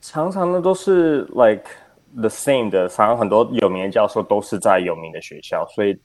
[0.03, 1.63] 常常的都是 like
[2.19, 5.97] the same 的，常常很多有名的教授都是在有名的学校，所以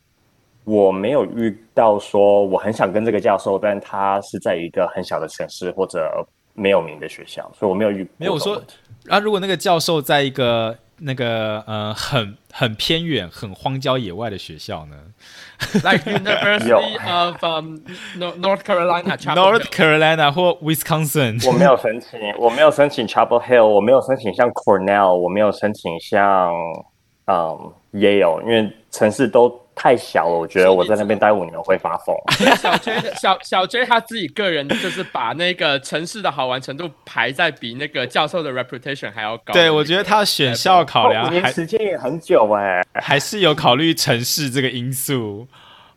[0.62, 8.62] 我没有遇到说我很想跟这个教授，但他是在一个很小的城市或者没有名的学校，所以我没有遇没有说
[9.08, 10.74] 啊，如果那个教授在一个。
[10.98, 14.96] 那个呃，很很偏远、很荒郊野外的学校呢
[15.74, 16.72] ，like University
[17.06, 17.36] of
[18.16, 21.46] North Carolina、North Carolina 或 Wisconsin。
[21.46, 26.52] 我没有申请，我没有申请 Chapel Hill，我没有申请像 Cornell，我没有申请像
[27.26, 29.67] 嗯 Yale，因为城市都。
[29.78, 32.14] 太小了，我觉得我在那边待五年会发疯。
[32.58, 39.54] 小 J 小小 J 他自己个人就是把那个城市的好玩程度排在比那个教授的 reputation 还要高。
[39.54, 45.46] 对，我觉得他选校考量还时间也很久哎，还是有考虑城市这个因素。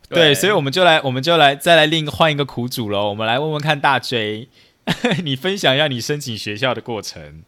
[0.08, 3.10] 对，所以我们就来，我们就来再来另换一个苦主喽。
[3.10, 4.50] 我们来问问看大 J，
[5.24, 7.44] 你分享一下你申请学校的过程。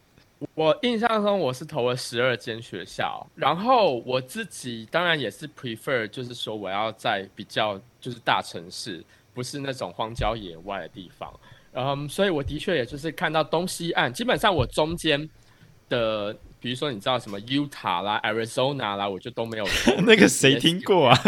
[0.55, 9.03] 我印象中我是投了十二间学校，然后我自己当然也是 prefer，就是说我要在比较就是大城市，
[9.33, 11.33] 不是那种荒郊野外的地方。
[11.73, 15.27] 嗯，所以我的确也就是看到东西岸，基本上我中间
[15.89, 19.65] 的，比如说你知道什么 Utah 啦、Arizona 啦，我就都没有。
[20.05, 21.19] 那个谁听过啊？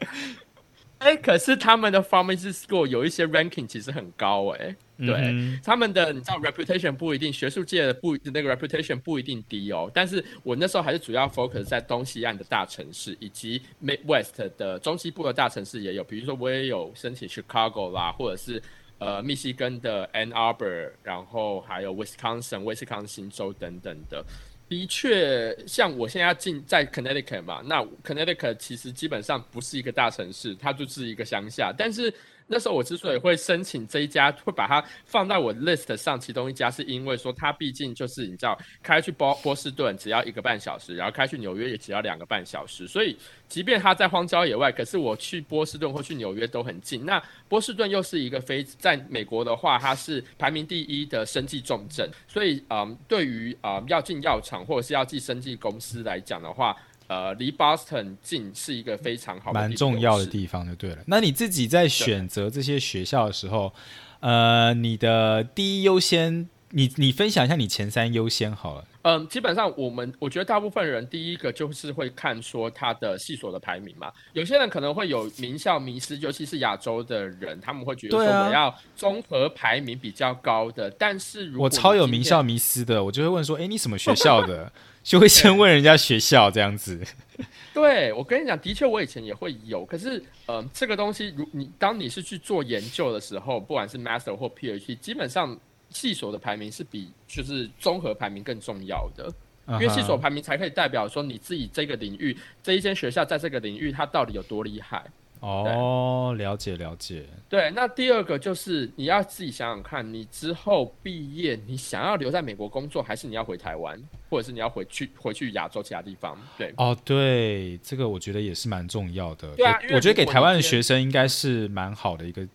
[0.98, 4.74] 哎，可是他们的 pharmacy school 有一些 ranking 其实很高哎。
[4.98, 9.90] 对他们的，你知道，reputation 不一定，学术界的不那个 reputation 不一定低哦。
[9.92, 16.02] 但是我那时候还是主要 focus 在东西岸的大城市，以及 Midwest 的中西部的大城市也有。
[16.02, 18.62] 比如说，我也有申请 Chicago 啦，或者是
[18.98, 24.24] 呃密西根的 Ann Arbor，然后还有 Wisconsin 威斯康星州等等的。
[24.68, 32.10] 的确，像我现在要进在 Connecticut 嘛，那 Connecticut 其实基本上不是一个大城市，它就是一个乡下，但是。
[32.48, 43.16] 那时候我之所以会申请这一家，会把它放在我 list 上，其中一家是因为说它毕竟就是你知道，开去波波士顿只要一个半小时，然后开去纽约也只要两个半小时，所以
[43.48, 47.04] 即便它在荒郊野外，可是我去波士顿或去纽约都很近。
[47.04, 56.76] 那波士顿又是一个非在美国的话，它是排名第一的生技重镇，所以嗯，对于啊要进药厂或者是要进生技公司来讲的话。
[57.08, 60.98] 呃，离 Boston 近是一个非常好、蛮重要的地方，就对了。
[61.06, 63.72] 那你自己在选择这些学校的时候，
[64.20, 68.84] 呃，你的第一优先，你你分享一下你前三优先好了。
[69.02, 74.10] 嗯，基本上我们我觉得大部分人第一个就是会看说他的系所的排名嘛。
[74.32, 80.90] 有些人可能会有名校迷失，尤其是亚洲的人，他们会觉得说我要综合排名比较高的。
[80.90, 84.72] 但是如我超有名校迷失的，我就会问说，哎，你什么学校的？
[85.06, 87.00] 就会先问人家学校这样子。
[87.72, 95.56] 对，我跟你讲，的确我以前也会有，可是，嗯，这个东西，如你当你是去做研究的时候，不管是 master 或 PhD，基本上
[95.90, 99.32] 系所的排名是比就是综合排名更重要的，
[99.74, 105.04] 因为系所排名才可以代表说你自己这个领域这一间学校在这个领域它到底有多厉害。
[105.40, 107.26] 哦，了解了解。
[107.48, 116.36] 对，那第二个就是你要自己想想看，你之后毕业，你想要留在美国工作，还是你要回台湾，或者是你要回去回去亚洲其他地方？
[116.58, 119.54] 对，哦，对，这个我觉得也是蛮重要的。
[119.54, 122.46] 对啊，我觉得给台湾的学生应该是蛮好的一个，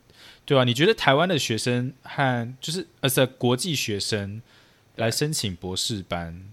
[0.45, 0.63] 对吧？
[0.63, 4.41] 你觉得台湾的学生和就是呃，是国际学生
[4.95, 6.43] 来申请博士班，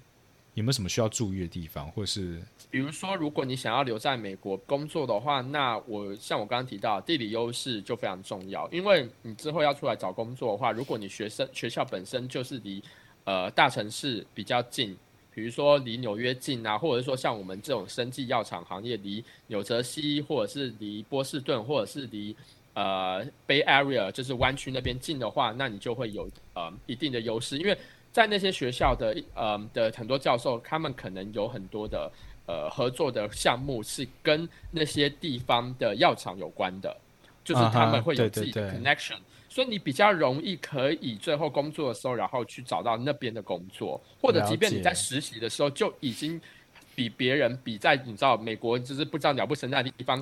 [0.59, 2.43] 有没有什么需要注意的地方，或是？
[2.69, 8.69] 比如说，如果你想要留在美国工作的话，那我像我刚刚提到，地理优势就非常重要。
[8.71, 12.83] 因为你之后要出来找工作的话，如果你学生学校本身就是离
[13.23, 14.97] 呃大城市比较近，
[15.33, 22.35] 比如说离纽约近啊，或者说像我们这种生技药厂行业离纽泽西，或者是离波士顿，或者是离
[22.75, 27.79] 呃 Bay Area，就是湾区那边近的话，那你就会有呃一定的优势，因为
[28.13, 32.11] 在那些学校的呃的很多教授，他们可能有很多的
[32.47, 36.97] 呃合作的项目是跟那些地方的药厂有关的，
[37.45, 39.19] 就是他们会有自己的 connection。
[39.51, 46.39] 所以你比较容易可以最后工作的时候，然后去找到那边的工作，或者即便你在实习的时候就已经
[46.99, 50.21] 比别人比在你知道美国就是不知道鸟不生蛋的地方，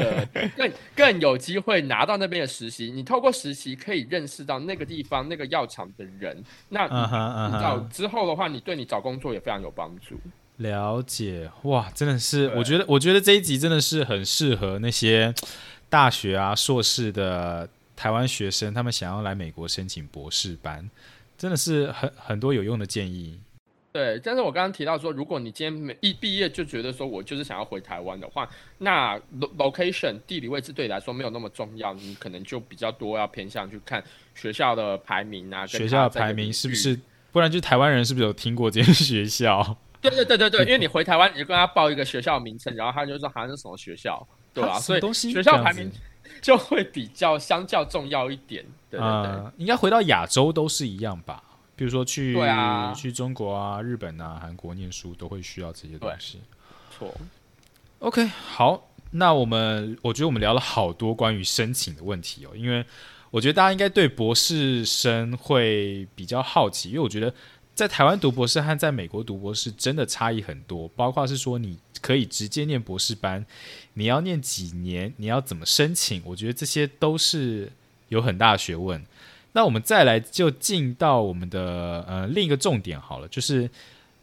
[0.56, 2.90] 更更有机会拿到那边的实习。
[2.90, 10.18] 你透过实习可以认识到那个地方那个药厂的人，那你知道之后的话，你对你找工作也非常有帮助。
[10.56, 15.34] 了解哇，真的是，我觉得我觉得这一集真的是很适合那些
[15.90, 17.68] 大学啊硕士的。
[17.96, 20.90] 台湾学生他们想要来美国申请博士班，
[21.38, 23.38] 真的是很很多有用的建议。
[23.94, 29.16] 对，但是我刚刚提到说，如果你今天没一毕业就觉得说我就是想要回台湾的话，那
[29.56, 34.02] location 地理位置对你来说没有那么重要，你可能就比较多要偏向去看
[34.34, 36.98] 学校的排名啊，学校的排名是不是？
[37.30, 39.76] 不然就台湾人是不是有听过这间学校？
[40.02, 44.76] 对对对对对，因为你回台湾你就跟他报一个学校名称，然后他就说好像是什么学校，对吧？
[44.80, 45.88] 所以学校排名。
[46.40, 51.42] 就会比较相较重要一点，对对对，应该回到亚洲都是一样吧？
[51.76, 52.36] 比如说去
[52.94, 56.40] 去中国啊、日本啊、韩国念书都会需要这些东西。
[56.96, 57.14] 错
[57.98, 62.84] ，OK，好，那我们我觉得我们聊了好多关于申请的问题哦，因为
[63.30, 67.34] 我觉得大家应该对博士生会比较好奇，因为我觉得
[67.74, 71.78] 在台湾读博士和在美国读博士真的差异很多，包括是说你。
[72.00, 73.46] 可以直接念博士班，
[73.94, 75.10] 你要念几年？
[75.16, 76.20] 你要怎么申请？
[76.26, 77.72] 我觉得这些都是
[78.10, 79.02] 有很大的学问。
[79.56, 83.70] 那我们再来就进到我们的呃另一个重点好了，就是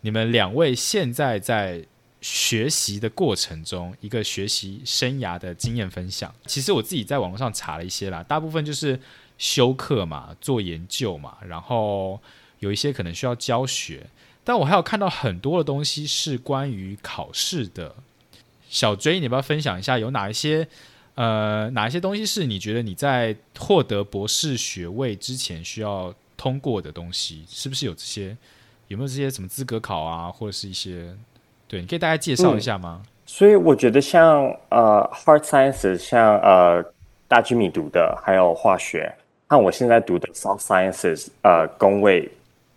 [0.01, 1.83] 你们两位现在在
[2.19, 6.33] 学习的过程中，一个学习生涯的经验分享。
[6.45, 8.99] 其实我自己在网络上查了一些啦，大部分就是
[9.37, 12.19] 修课嘛，做研究嘛，然后
[12.59, 14.05] 有一些可能需要教学。
[14.43, 17.95] 但我还有看到很多的东西是关于考试的。
[18.69, 20.67] 小追你要不要分享一下有哪一些
[21.15, 27.43] 呃哪一些东西是你觉得你在获得博士学位之前需要通过的东西？
[27.47, 28.35] 是不是有这些？
[28.87, 31.15] 有没有这些什么资格考啊，或者是一些？
[31.67, 33.03] 对，你可以大概介绍一下吗？
[33.25, 36.83] 所以我觉得像呃 hard sciences，像呃
[37.29, 39.13] 大居米读的，还有化学，
[39.47, 42.29] 和我现在读的 soft sciences，呃工位。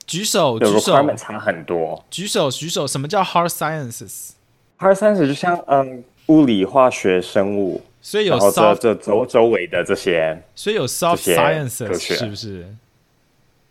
[0.06, 1.16] 举手，举手。
[1.16, 2.04] 差很多。
[2.10, 2.86] 举手，举手。
[2.86, 7.82] 什么叫 hard sciences？hard sciences 就像嗯，物理、化学、生物。
[8.04, 10.38] 所以有这这周周围的这些。
[10.54, 12.66] 所以有 soft sciences 是不是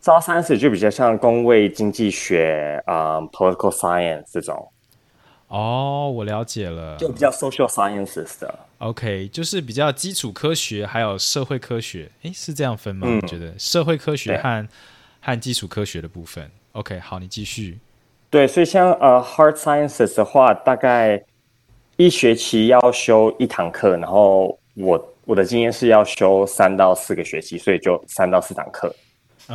[0.02, 4.68] ？soft sciences 就比较像工位经济学啊，political science 这种。
[5.46, 6.96] 哦，我了解了。
[6.96, 8.52] 就比较 social sciences 的。
[8.78, 12.10] OK，就是比较基础科学还有社会科学。
[12.22, 13.06] 诶，是这样分吗？
[13.22, 14.68] 我觉得社会科学和
[15.20, 17.78] 和基础科学的部分，OK，好，你继续。
[18.30, 21.22] 对，所以像呃，hard sciences 的话，大概
[21.96, 28.94] 一学期要修一堂课，然后我我的经验是要修三到四个学期，所以就三到四堂课，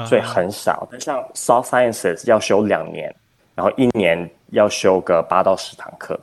[0.08, 0.88] 所以很少。
[0.90, 3.14] 但像 soft sciences 要修两年，
[3.56, 6.20] 然后一年要修个八到十堂课，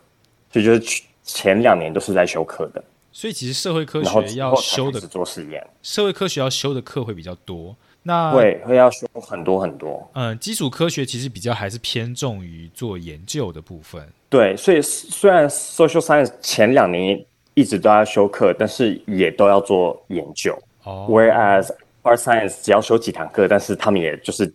[0.50, 2.82] 所以就是前两年都是在修课的。
[3.12, 7.76] 所以其实社会科学要修的做实验，社会科学要修的课会比较多。
[8.06, 10.08] 那会会要修很多很多。
[10.14, 14.00] 嗯，基础科学其实比较还是偏重于做研究的部分。
[14.28, 17.20] 对，所以虽然 social science 前两年
[17.54, 20.56] 一直都要修课，但是也都要做研究。
[20.84, 21.08] 哦。
[21.10, 21.68] Whereas
[22.04, 24.54] art science 只要修几堂课，但是他们也就是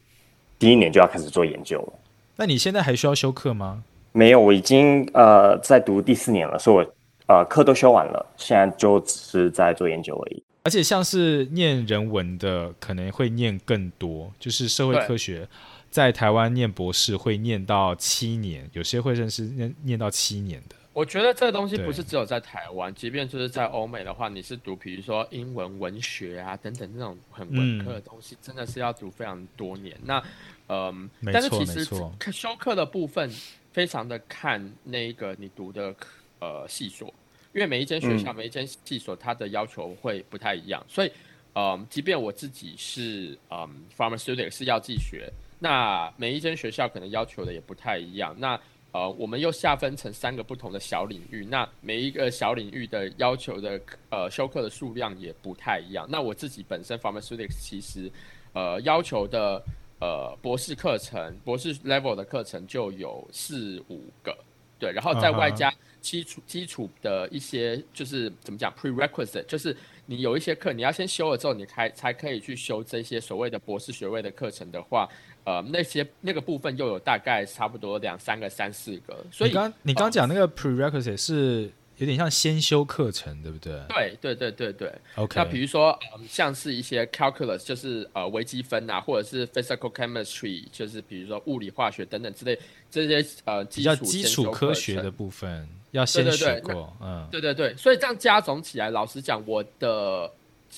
[0.57, 1.93] 第一年就要开始做研究了。
[2.37, 3.83] 那你现在还需要修课吗？
[4.13, 6.93] 没有，我已经呃在读第四年了，所以我
[7.27, 10.41] 呃课都修完了，现在就只是在做研究而已。
[10.63, 14.31] 而且像是念人文的，可能会念更多。
[14.39, 15.47] 就是社会科学，
[15.89, 20.75] 在台湾念博士会念到七年，有些会认识念念到七年的。
[20.93, 29.97] 我觉得这个东西不是只有在台湾，即便就是在欧美的话，你是读比如说英文文学啊等等这种很文科的东西，真的是要读非常多年。
[30.03, 30.21] 那
[30.67, 31.85] 嗯，但是其实
[32.31, 33.31] 修课的部分
[33.71, 35.95] 非常的看那个你读的
[36.39, 37.11] 呃系所。
[37.53, 41.11] 因为每一间学校、每一间系所，它的要求会不太一样，所以，
[41.53, 48.33] 嗯，即便我自己是嗯，pharmaceutical 是药剂学，那每一间学校可能要求的也不太一样。
[48.39, 48.59] 那
[48.93, 53.79] 呃，我们又下分成三个不同的小领域，那每一个小领域的要求的
[54.09, 56.05] 呃修课的数量也不太一样。
[56.09, 58.11] 那我自己本身 pharmaceutical 其实
[58.51, 59.63] 呃要求的
[59.99, 64.37] 呃博士课程，博士 level 的课程就有四五个，
[64.77, 69.75] 对，然后在外加基础基础的一些就是怎么讲 prerequisite，就是
[70.05, 75.07] 你有一些课你要先修了之后，你才才可以去修这些所谓的博士学位的课程的话，
[75.43, 79.25] 呃，那些那个部分又有大概差不多两三个、三四个。
[79.31, 81.71] 所以刚你刚讲那个 prerequisite 是。
[81.97, 83.79] 有点像先修课程，对不对？
[83.89, 84.91] 对对对对对。
[85.17, 85.35] OK。
[85.35, 85.95] 那比如说，
[86.27, 92.57] 像是一些 calculus，就是呃微积分啊，或者是 physical chemistry，就是比如说物理化学等等之类
[92.89, 96.93] 这些呃比较基础科学的部分要先学过。
[97.01, 97.75] 嗯，对对对。
[97.75, 100.31] 所以这样加总起来，老实讲，我的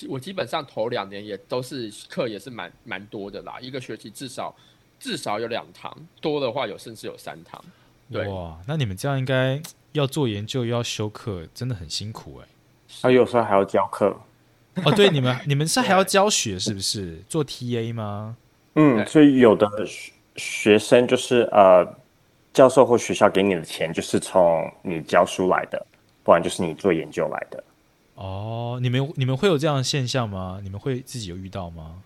[0.08, 4.54] 我基本上头两年也都是课也是蛮蛮多的啦，一个学期至少
[5.00, 7.64] 至少有两堂，多的话有甚至有三堂。
[8.10, 9.60] 哇，那你们这样应该。
[9.94, 12.48] 要做研究又要修课，真的很辛苦哎。
[13.02, 14.12] 啊有时候还要教课。
[14.84, 17.22] 哦，对，你们 你们是还要教学是不是？
[17.28, 18.36] 做 TA 吗？
[18.74, 19.68] 嗯，所以有的
[20.34, 21.86] 学生就是呃，
[22.54, 25.86] 教授或学校给你的钱就是从你教书来的，
[26.22, 27.62] 不然就是你做研究来的。
[28.14, 30.60] 哦，你们你们会有这样的现象吗？
[30.62, 31.96] 你们会自己有遇到吗？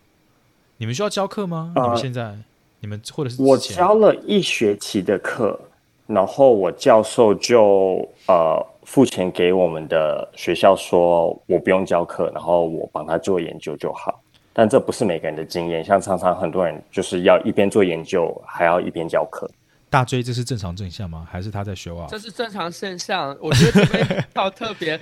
[0.79, 1.75] 你们需要教课吗？
[1.77, 2.35] 你们现在
[2.81, 5.61] 你们或者是我教了一学期的课。
[6.07, 14.19] 然后我教授就呃付钱给我们的学校，说我不用教课，然后我帮他做研究就好。
[14.55, 19.47] 但这不是每个人的经验，像常常很多人就是要一边做研究，还要一边教课。
[19.91, 21.27] 大椎，这是正常现象吗？
[21.31, 22.07] 还是他在学啊？
[22.09, 23.37] 这是正常现象。
[23.41, 25.01] 我觉得这边要特别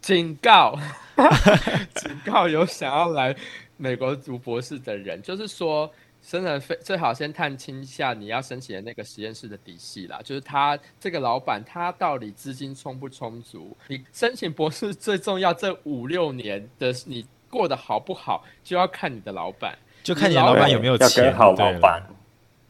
[0.00, 0.78] 警告，
[1.96, 3.34] 警告有想要来
[3.76, 5.90] 美国读博士的人，就是说。
[6.28, 13.76] 真的非最好先探清一下你要申请的那个实验室的底细啦，就是他这个老板他到底资金充不充足？
[13.86, 21.32] 你申请博士最重要这五六年的你过得好不好，就要看你的老板，就看你老板有没有钱。
[21.32, 22.02] 好老板。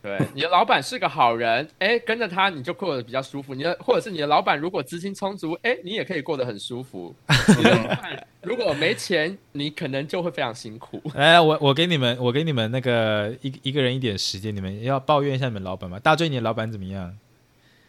[0.07, 3.57] 对，你的老板是个好人，哎，跟着他你就过得比较舒服。
[3.57, 7.13] 你的或者是你的老板如果资金充足，哎，你也可以过得很舒服。
[8.43, 11.03] 如果没钱，你可能就会非常辛苦。
[11.17, 15.99] 哎，我我给你们，我给你们那个一一个人一点时间，你们要抱怨一下你们老板吗？
[15.99, 17.19] 大追，你的老板怎么样？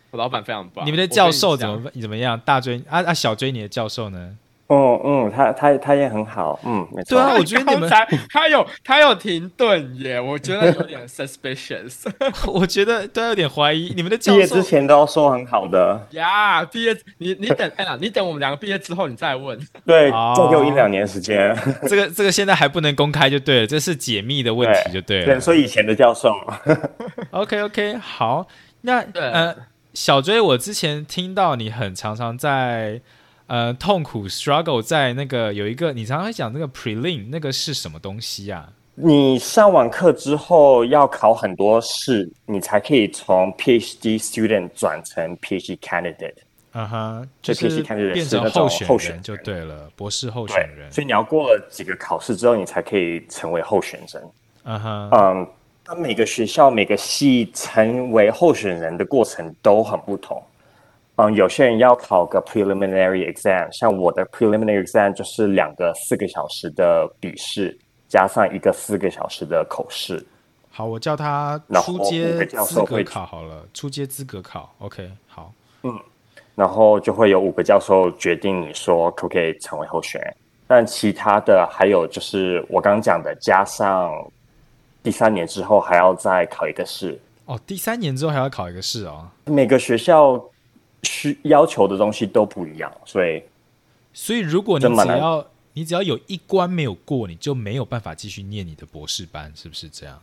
[0.09, 0.83] 我老板非常棒。
[0.87, 2.39] 你们的教授怎么怎么样？
[2.39, 4.35] 大追啊啊，小追，你的教授呢？
[4.67, 7.15] 哦嗯，他他他也很好，嗯，没错。
[7.15, 7.89] 对啊，我觉得你们
[8.29, 12.05] 他有他有停顿耶，我觉得有点 suspicious。
[12.51, 14.37] 我觉得都有点怀疑你们的教授。
[14.37, 19.57] 毕业之前都要说很好的呀，毕业你你等哎呀，你等我们两个毕业之后你再问。
[19.85, 21.57] 对，再给我一两年时间。
[21.87, 25.27] 这个这个现在还不能公开就对了，这是解密的问题就对了。
[25.27, 26.35] 对，说以前的教授。
[27.31, 28.45] OK OK，好，
[28.81, 29.55] 那呃，
[29.93, 32.99] 小追，我之前听到你很常常在。
[33.47, 38.69] 呃，痛苦 struggle 在那个有一个，你常常会讲那个 prelim，那个是什么东西啊？
[38.95, 46.33] 你上完课之后要考很多试，你才可以从 PhD student 转成 PhD candidate。
[46.71, 48.67] 啊哈，就 PhD candidate 变成候
[48.99, 50.91] 选人就对了，博士候选人。
[50.91, 54.23] 所以你要过了几个考试之后，你才可以成为候选人。
[54.63, 55.47] 嗯哼，嗯，
[55.87, 60.43] 那每个学校每个系成为候选人的过程都很不同。
[61.19, 67.75] 嗯，有些人要考个 preliminary exam，像我的 preliminary exam 就是两个四个小时的笔试，
[68.07, 70.23] 加上一个四个小时的口试。
[70.69, 75.51] 好，我叫他初阶资格考好了，初阶资格考，OK，好。
[75.81, 75.99] 嗯，
[76.53, 80.35] 然后就会有五个教授决定你说可不可以成为候选人，
[80.67, 84.13] 但其他的还有就是我刚刚讲的，加上
[85.01, 87.19] 第三年之后还要再考一个试。
[87.45, 89.27] 哦，第三年之后还要考一个试哦。
[89.45, 90.39] 每个学校。
[91.03, 93.41] 需要求的东西都不一样，所以，
[94.13, 100.19] 所以如果你只要你只要有一关没有过，你就没有办法继续念你的博士班，是不是这样？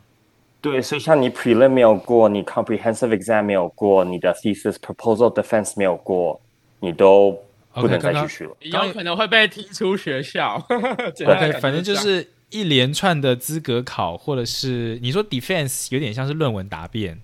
[0.61, 6.41] 对，所以像你 prelim 没有过，你 comprehensive exam 没有过，你的 thesis proposal defense 没有过，
[6.81, 7.39] 你都
[7.73, 10.57] 不能再继续了，有可能会被踢出学校。
[10.69, 17.21] OK，反正就是一连串的资格考，或者是你说 defense 有点像是论文答辩。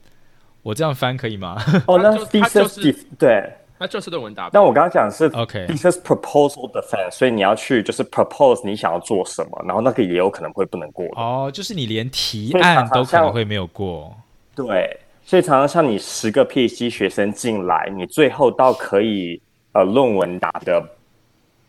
[0.70, 1.60] 我这样翻可以吗？
[1.88, 4.50] 哦，那 thesis 对，那就是论文答辩。
[4.52, 11.04] 但我刚刚讲的是 OK thesis proposal defense，所以你要去就是 propose 你想要做什么，然后那个也有可能会不能过。
[11.16, 14.16] 哦，就是你连提案都可能会没有过。
[14.54, 19.42] 对，所以常常像你十个 PhD 学生进来，你最后到可以
[19.72, 20.80] 呃论文答的，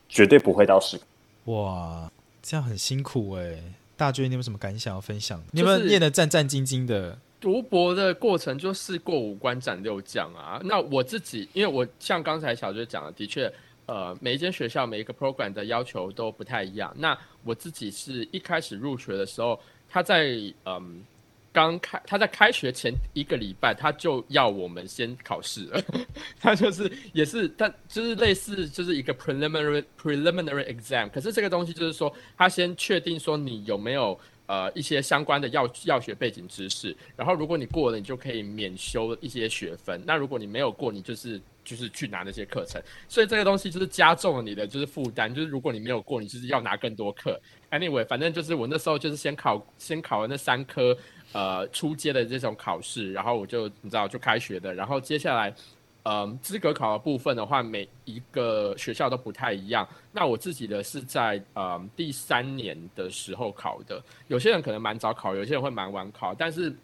[0.07, 1.01] 绝对不会到十。
[1.45, 2.07] 哇，
[2.43, 3.55] 这样很辛苦哎。
[3.97, 5.41] 大军，你有什么感想要分享？
[5.51, 7.17] 你们念的战战兢兢的。
[7.41, 10.61] 读博的过程就是过五关斩六将啊。
[10.63, 13.51] 那我自己，因为我像刚才小杰讲的，的确，
[13.87, 16.95] 呃，每一间学校每一个 program 的要求都不太一样。
[16.95, 20.29] 那我自己是一开始入学的时候，他在
[20.65, 21.03] 嗯
[21.51, 25.83] 刚开，他在开学前一个礼拜，他就要我们先考试了。
[26.39, 31.09] 他就是也是，但就是类似就是一个 preliminary preliminary exam。
[31.09, 34.17] 可是这个东西就是说，他先确定说你有没有
[34.51, 40.03] 呃一些相关的药药学背景知识，然后如果你过了，你就可以免修一些学分。
[40.05, 42.81] 那如果你没有过，你就是就是去拿那些课程。
[43.07, 45.33] 所以这个东西就是加重了你的就是负担。
[45.33, 47.39] 就是如果你没有过，你就是要拿更多课。
[47.69, 50.97] Anyway，反正就是我那时候就是先考先考了那三科。
[51.33, 55.55] 呃，初阶的这种考试，然后我就你知道就开学的，然后接下来，
[56.03, 59.87] 嗯，资格考的部分的话，每一个学校都不太一样。
[60.11, 66.33] 那我自己的是在呃第三年的时候考的，有些人可能蛮早考，有些人会蛮晚考。
[66.33, 66.75] 但是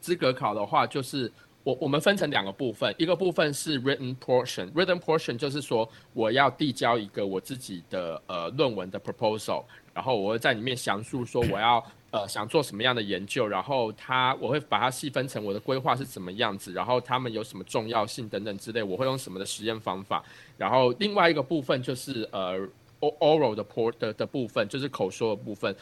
[0.00, 1.30] 资格考的话，就是
[1.64, 11.84] 我我们分成两个部分，一个部分是 written portion，written portion 就是说我要递交一个我自己的呃论文的 proposal，然后我会在里面详述说我要。
[12.16, 20.24] 呃，想做什么样的研究，然后他我会把它细分成我的规划是怎么样子，然后他们有什么重要性等等之类，我会用什么的实验方法。
[20.56, 22.58] 然后另外一个部分就是呃
[23.00, 25.76] ，oral 的 port 的的部分，就是口说的部分。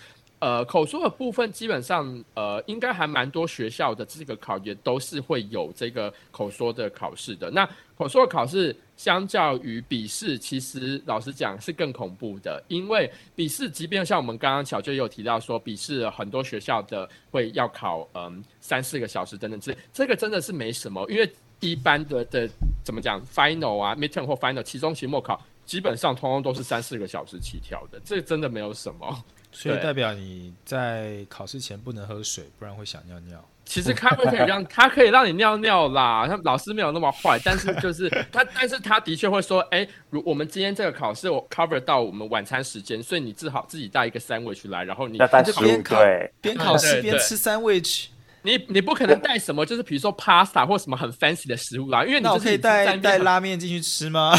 [0.45, 7.51] 呃，口说的部分基本上，呃，应该还蛮多学校的这个考也都是会有这个口说的考试的。
[7.51, 7.67] 那
[7.97, 22.47] 口说的考试相较于笔试，其实老实讲是更恐怖的，因为笔试即便像我们刚刚小也有提到说，笔试很多学校的会要考嗯三四个小时等等之类，这个真的是没什么，因为一般的的
[22.85, 29.25] 怎么讲，final 啊，midterm 或 final 期中、期末考，基本上通通都是三四个小时起跳的，这真的没有什么。
[29.55, 33.43] 所以代表你在考试前不能喝水，不然会想尿尿。
[33.65, 45.17] 其实咖啡可以让 它可以让你尿尿啦，他老师没有那么坏，但是就是他，但是他的确会说，哎，如我们今天这个考试我 cover 到我们晚餐时间，所以你最好自己带一个 sandwich 来，然后你
[45.63, 45.97] 边考
[46.43, 48.09] 边考试边吃 sandwich。
[48.43, 54.35] 你你不可能带什么，就是比如说 pasta 或什么很 fancy 的食物啦，因为你可以带带拉面进去吃吗？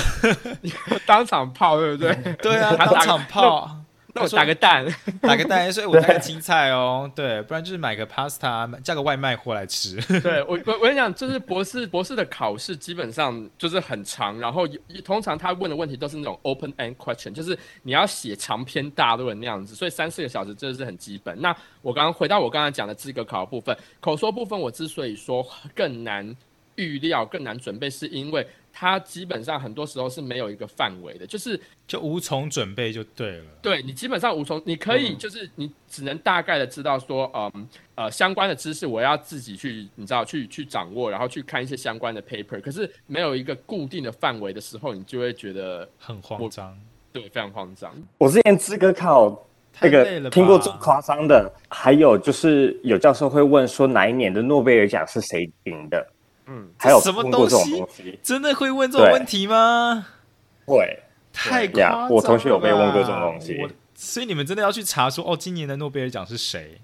[1.07, 2.13] 当场泡对不对？
[2.35, 3.81] 对啊， 当场泡。
[4.15, 4.85] 那我打个蛋，
[5.21, 9.97] 打个蛋，所以我带个青菜哦，对，不然就是买个 pasta，叫个外卖过来吃。
[10.21, 14.65] 对我，我我跟你讲，就是博士博士的考试基本上就是很长，然后
[15.03, 21.41] 通常他问的问题都是那种 open end question，就是你要写长篇大论那样子，所以三四个小时真的是很基本。
[21.41, 25.45] 那我刚刚回到我刚才讲的资格考部分，口说部分，我之所以说
[25.75, 26.33] 更难
[26.75, 28.47] 预料、更难准备，是因为。
[28.77, 31.57] 它基本上很多时候是没有一个范围的，就是
[31.87, 33.45] 就无从准备就对了。
[33.61, 42.59] 对你基本上无从，你可以就是你只能大概的知道说，嗯呃相关的知识我要自己去，你知道去去掌握，然后去看一些相关的 paper。
[42.59, 46.77] 可是没有一个固定的范围的时候，你就会觉得很慌张，
[47.13, 47.93] 对，非常慌张。
[48.17, 49.47] 我之前资格考
[49.79, 56.05] 那个听过最夸张的，还有就是有教授会问说哪一年的诺贝尔奖是谁赢的。
[56.47, 58.19] 嗯，还有什么东西？
[58.21, 60.05] 真的会问这种问题吗？
[60.65, 60.99] 会，
[61.33, 66.79] 太夸张我同学有被问过这种东西，所以你们真的要去查说哦，今年的诺贝尔奖是谁，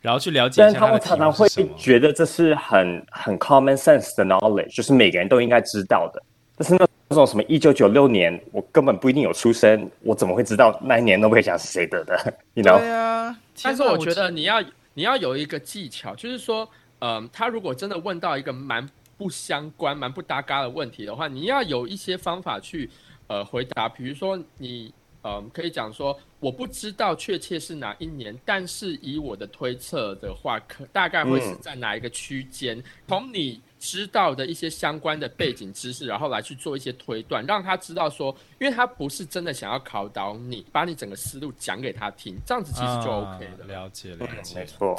[0.00, 6.22] 然后去了解一下他们常常会觉得这是很很 common sense 的 knowledge，就是每个人都应该知道的。
[6.56, 12.34] 但是那那种什么一九九六年，我根本不一定有出生，我怎么会知道那一年诺贝尔奖是谁得的？
[12.54, 12.78] 你知道？
[12.78, 14.62] 对啊，但是我觉得你要
[14.94, 16.66] 你要有一个技巧，就是说。
[17.00, 18.88] 嗯，他如果真的问到一个蛮
[19.18, 22.90] 不相关、蛮不搭嘎的问题的话，你要有一些方法去
[23.26, 23.88] 呃回答。
[23.88, 24.92] 比如说，你
[25.22, 32.82] 嗯可以讲说，我不知道确切是哪一年，但是以我的推测的话，可大概会是在哪一个区间。
[33.08, 43.66] 从你知道的一些相关的背景知识，然后来去做一些推断，让他知道说，因为他不是真的想要考倒你，把你整个思路讲给他听，这样子其实就 OK 了。
[43.66, 44.96] 了解，了解，没错。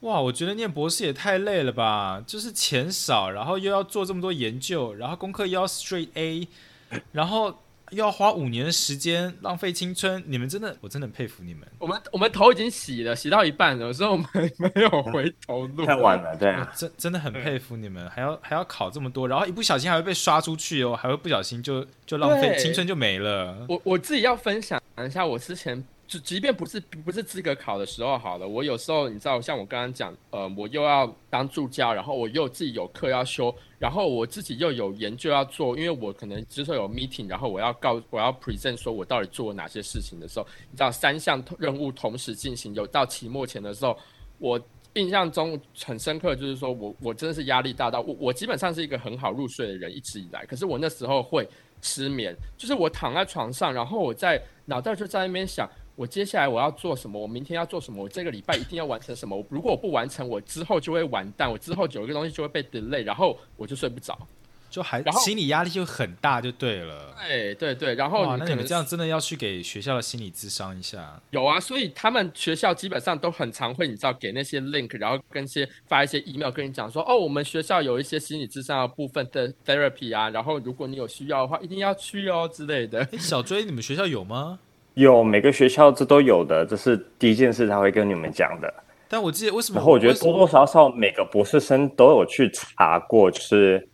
[0.00, 2.22] 哇，我觉得念博士也太累了吧！
[2.26, 6.46] 就是钱少，然后又要做这么多研究，然后功课又要 straight A，
[7.12, 7.48] 然后
[7.90, 10.22] 又要花五年的时间，浪费青春。
[10.26, 11.66] 你们真的，我真的很佩服你们。
[11.78, 14.26] 我们我们头已经洗了，洗到一半了，所以我们
[14.58, 15.86] 没有回头路。
[15.86, 16.54] 太晚了，对。
[16.76, 23.66] 真真的很佩服你们，还要还要考这么多，然后一不小心还会被刷出去哦，还会不小心就就浪费青春就没了。
[23.68, 25.82] 我我自己要分享一下，我之前。
[26.06, 43.98] 就即便不是不是资格考的时候好了，我有时候你知道，像我刚刚讲，呃，我又要当助教，然后我又自己有课要修，然后我自己又有研究要做，因为我可能之后有 meeting，然后我要告我要 present 说我到底做了哪些事情的时候，你知道三项任务同时进行，有到期末前的时候，
[44.38, 44.60] 我
[44.94, 51.48] 印象中很深刻，就是说我我真的是压力大到我我基本上是一个很好入睡的人，一直以来，可是我那时候会
[51.82, 55.68] 失眠，就是我躺在床上，然后我在脑袋就在那边想。
[55.96, 57.20] 我接下来我要做什么？
[57.20, 58.02] 我明天要做什么？
[58.02, 59.44] 我这个礼拜一定要完成什么？
[59.48, 61.50] 如果我不完成，我之后就会完蛋。
[61.50, 64.16] 我之后有一个东西就会被 delay，然后我就睡不着。
[64.68, 67.14] 就还心理压力就很大，就对了。
[67.26, 71.18] 对对对，然后那你们这样真的要去给学校的心理咨商一下。
[71.30, 83.08] 有啊，所以他们学校基本上都很常会，你知道，给那些 link，然后跟些发一些 email 跟你讲说，哦，我们学校有一些心理咨商的部分的 therapy 啊，然后如果你有需要的话，一定要去哦之类的。
[83.18, 84.58] 小追，你们学校有吗？
[84.96, 88.74] 有，每个学校这都有的，这是第一件事他会跟你们讲的。
[89.08, 89.76] 但我记得为什么？
[89.76, 93.88] 然后我觉得多多少少每个博士生都有去查过，就是。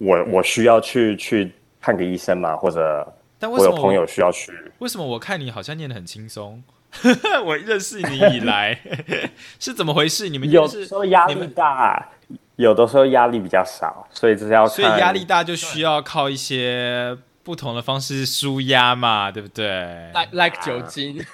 [0.00, 3.04] 我我需要去去看个医生嘛，或者
[3.40, 4.52] 我有朋友需要去。
[4.78, 6.62] 为什么我看你好像念得很轻松？
[7.44, 8.78] 我认识你以来
[9.58, 10.28] 是怎么回事？
[10.28, 12.10] 你们有时候压力大，
[12.54, 19.66] 有的时候压力比较少，所以这是要所以压力大就需要靠一些不同的方式舒压嘛，对不对
[20.12, 21.24] ？Like like 酒精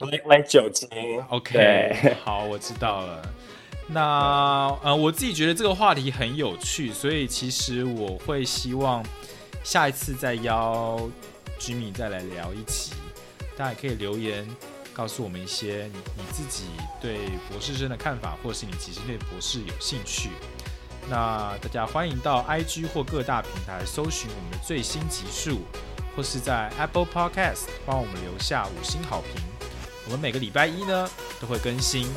[0.00, 0.88] ，like like 酒精。
[1.30, 3.22] OK，好，我知道了。
[3.86, 9.02] 那呃，我自己觉得这个话题很有趣，所以其实我会希望
[9.64, 11.00] 下一次再邀
[11.58, 12.92] 居民再来聊一集。
[13.56, 14.46] 大家也可以留言
[14.92, 16.64] 告诉我们一些你你自己
[17.00, 20.28] 对博士生的看法，或是你其实对博士有兴趣。
[21.08, 25.60] 那大家欢迎到 IG 或各大平台搜寻我们的最新集数，
[26.16, 29.42] 或是在 Apple Podcast 帮我们留下五星好评。
[30.06, 31.08] 我们每个礼拜一呢
[31.40, 32.08] 都会更新。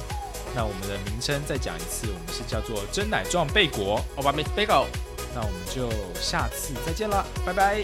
[0.55, 4.85] 那我们的名称再讲一次，我们是叫做真奶撞贝果，Oba Miss Bagel。
[5.35, 7.83] 那我们就下次再见了，拜拜，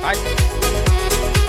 [0.00, 1.45] 拜。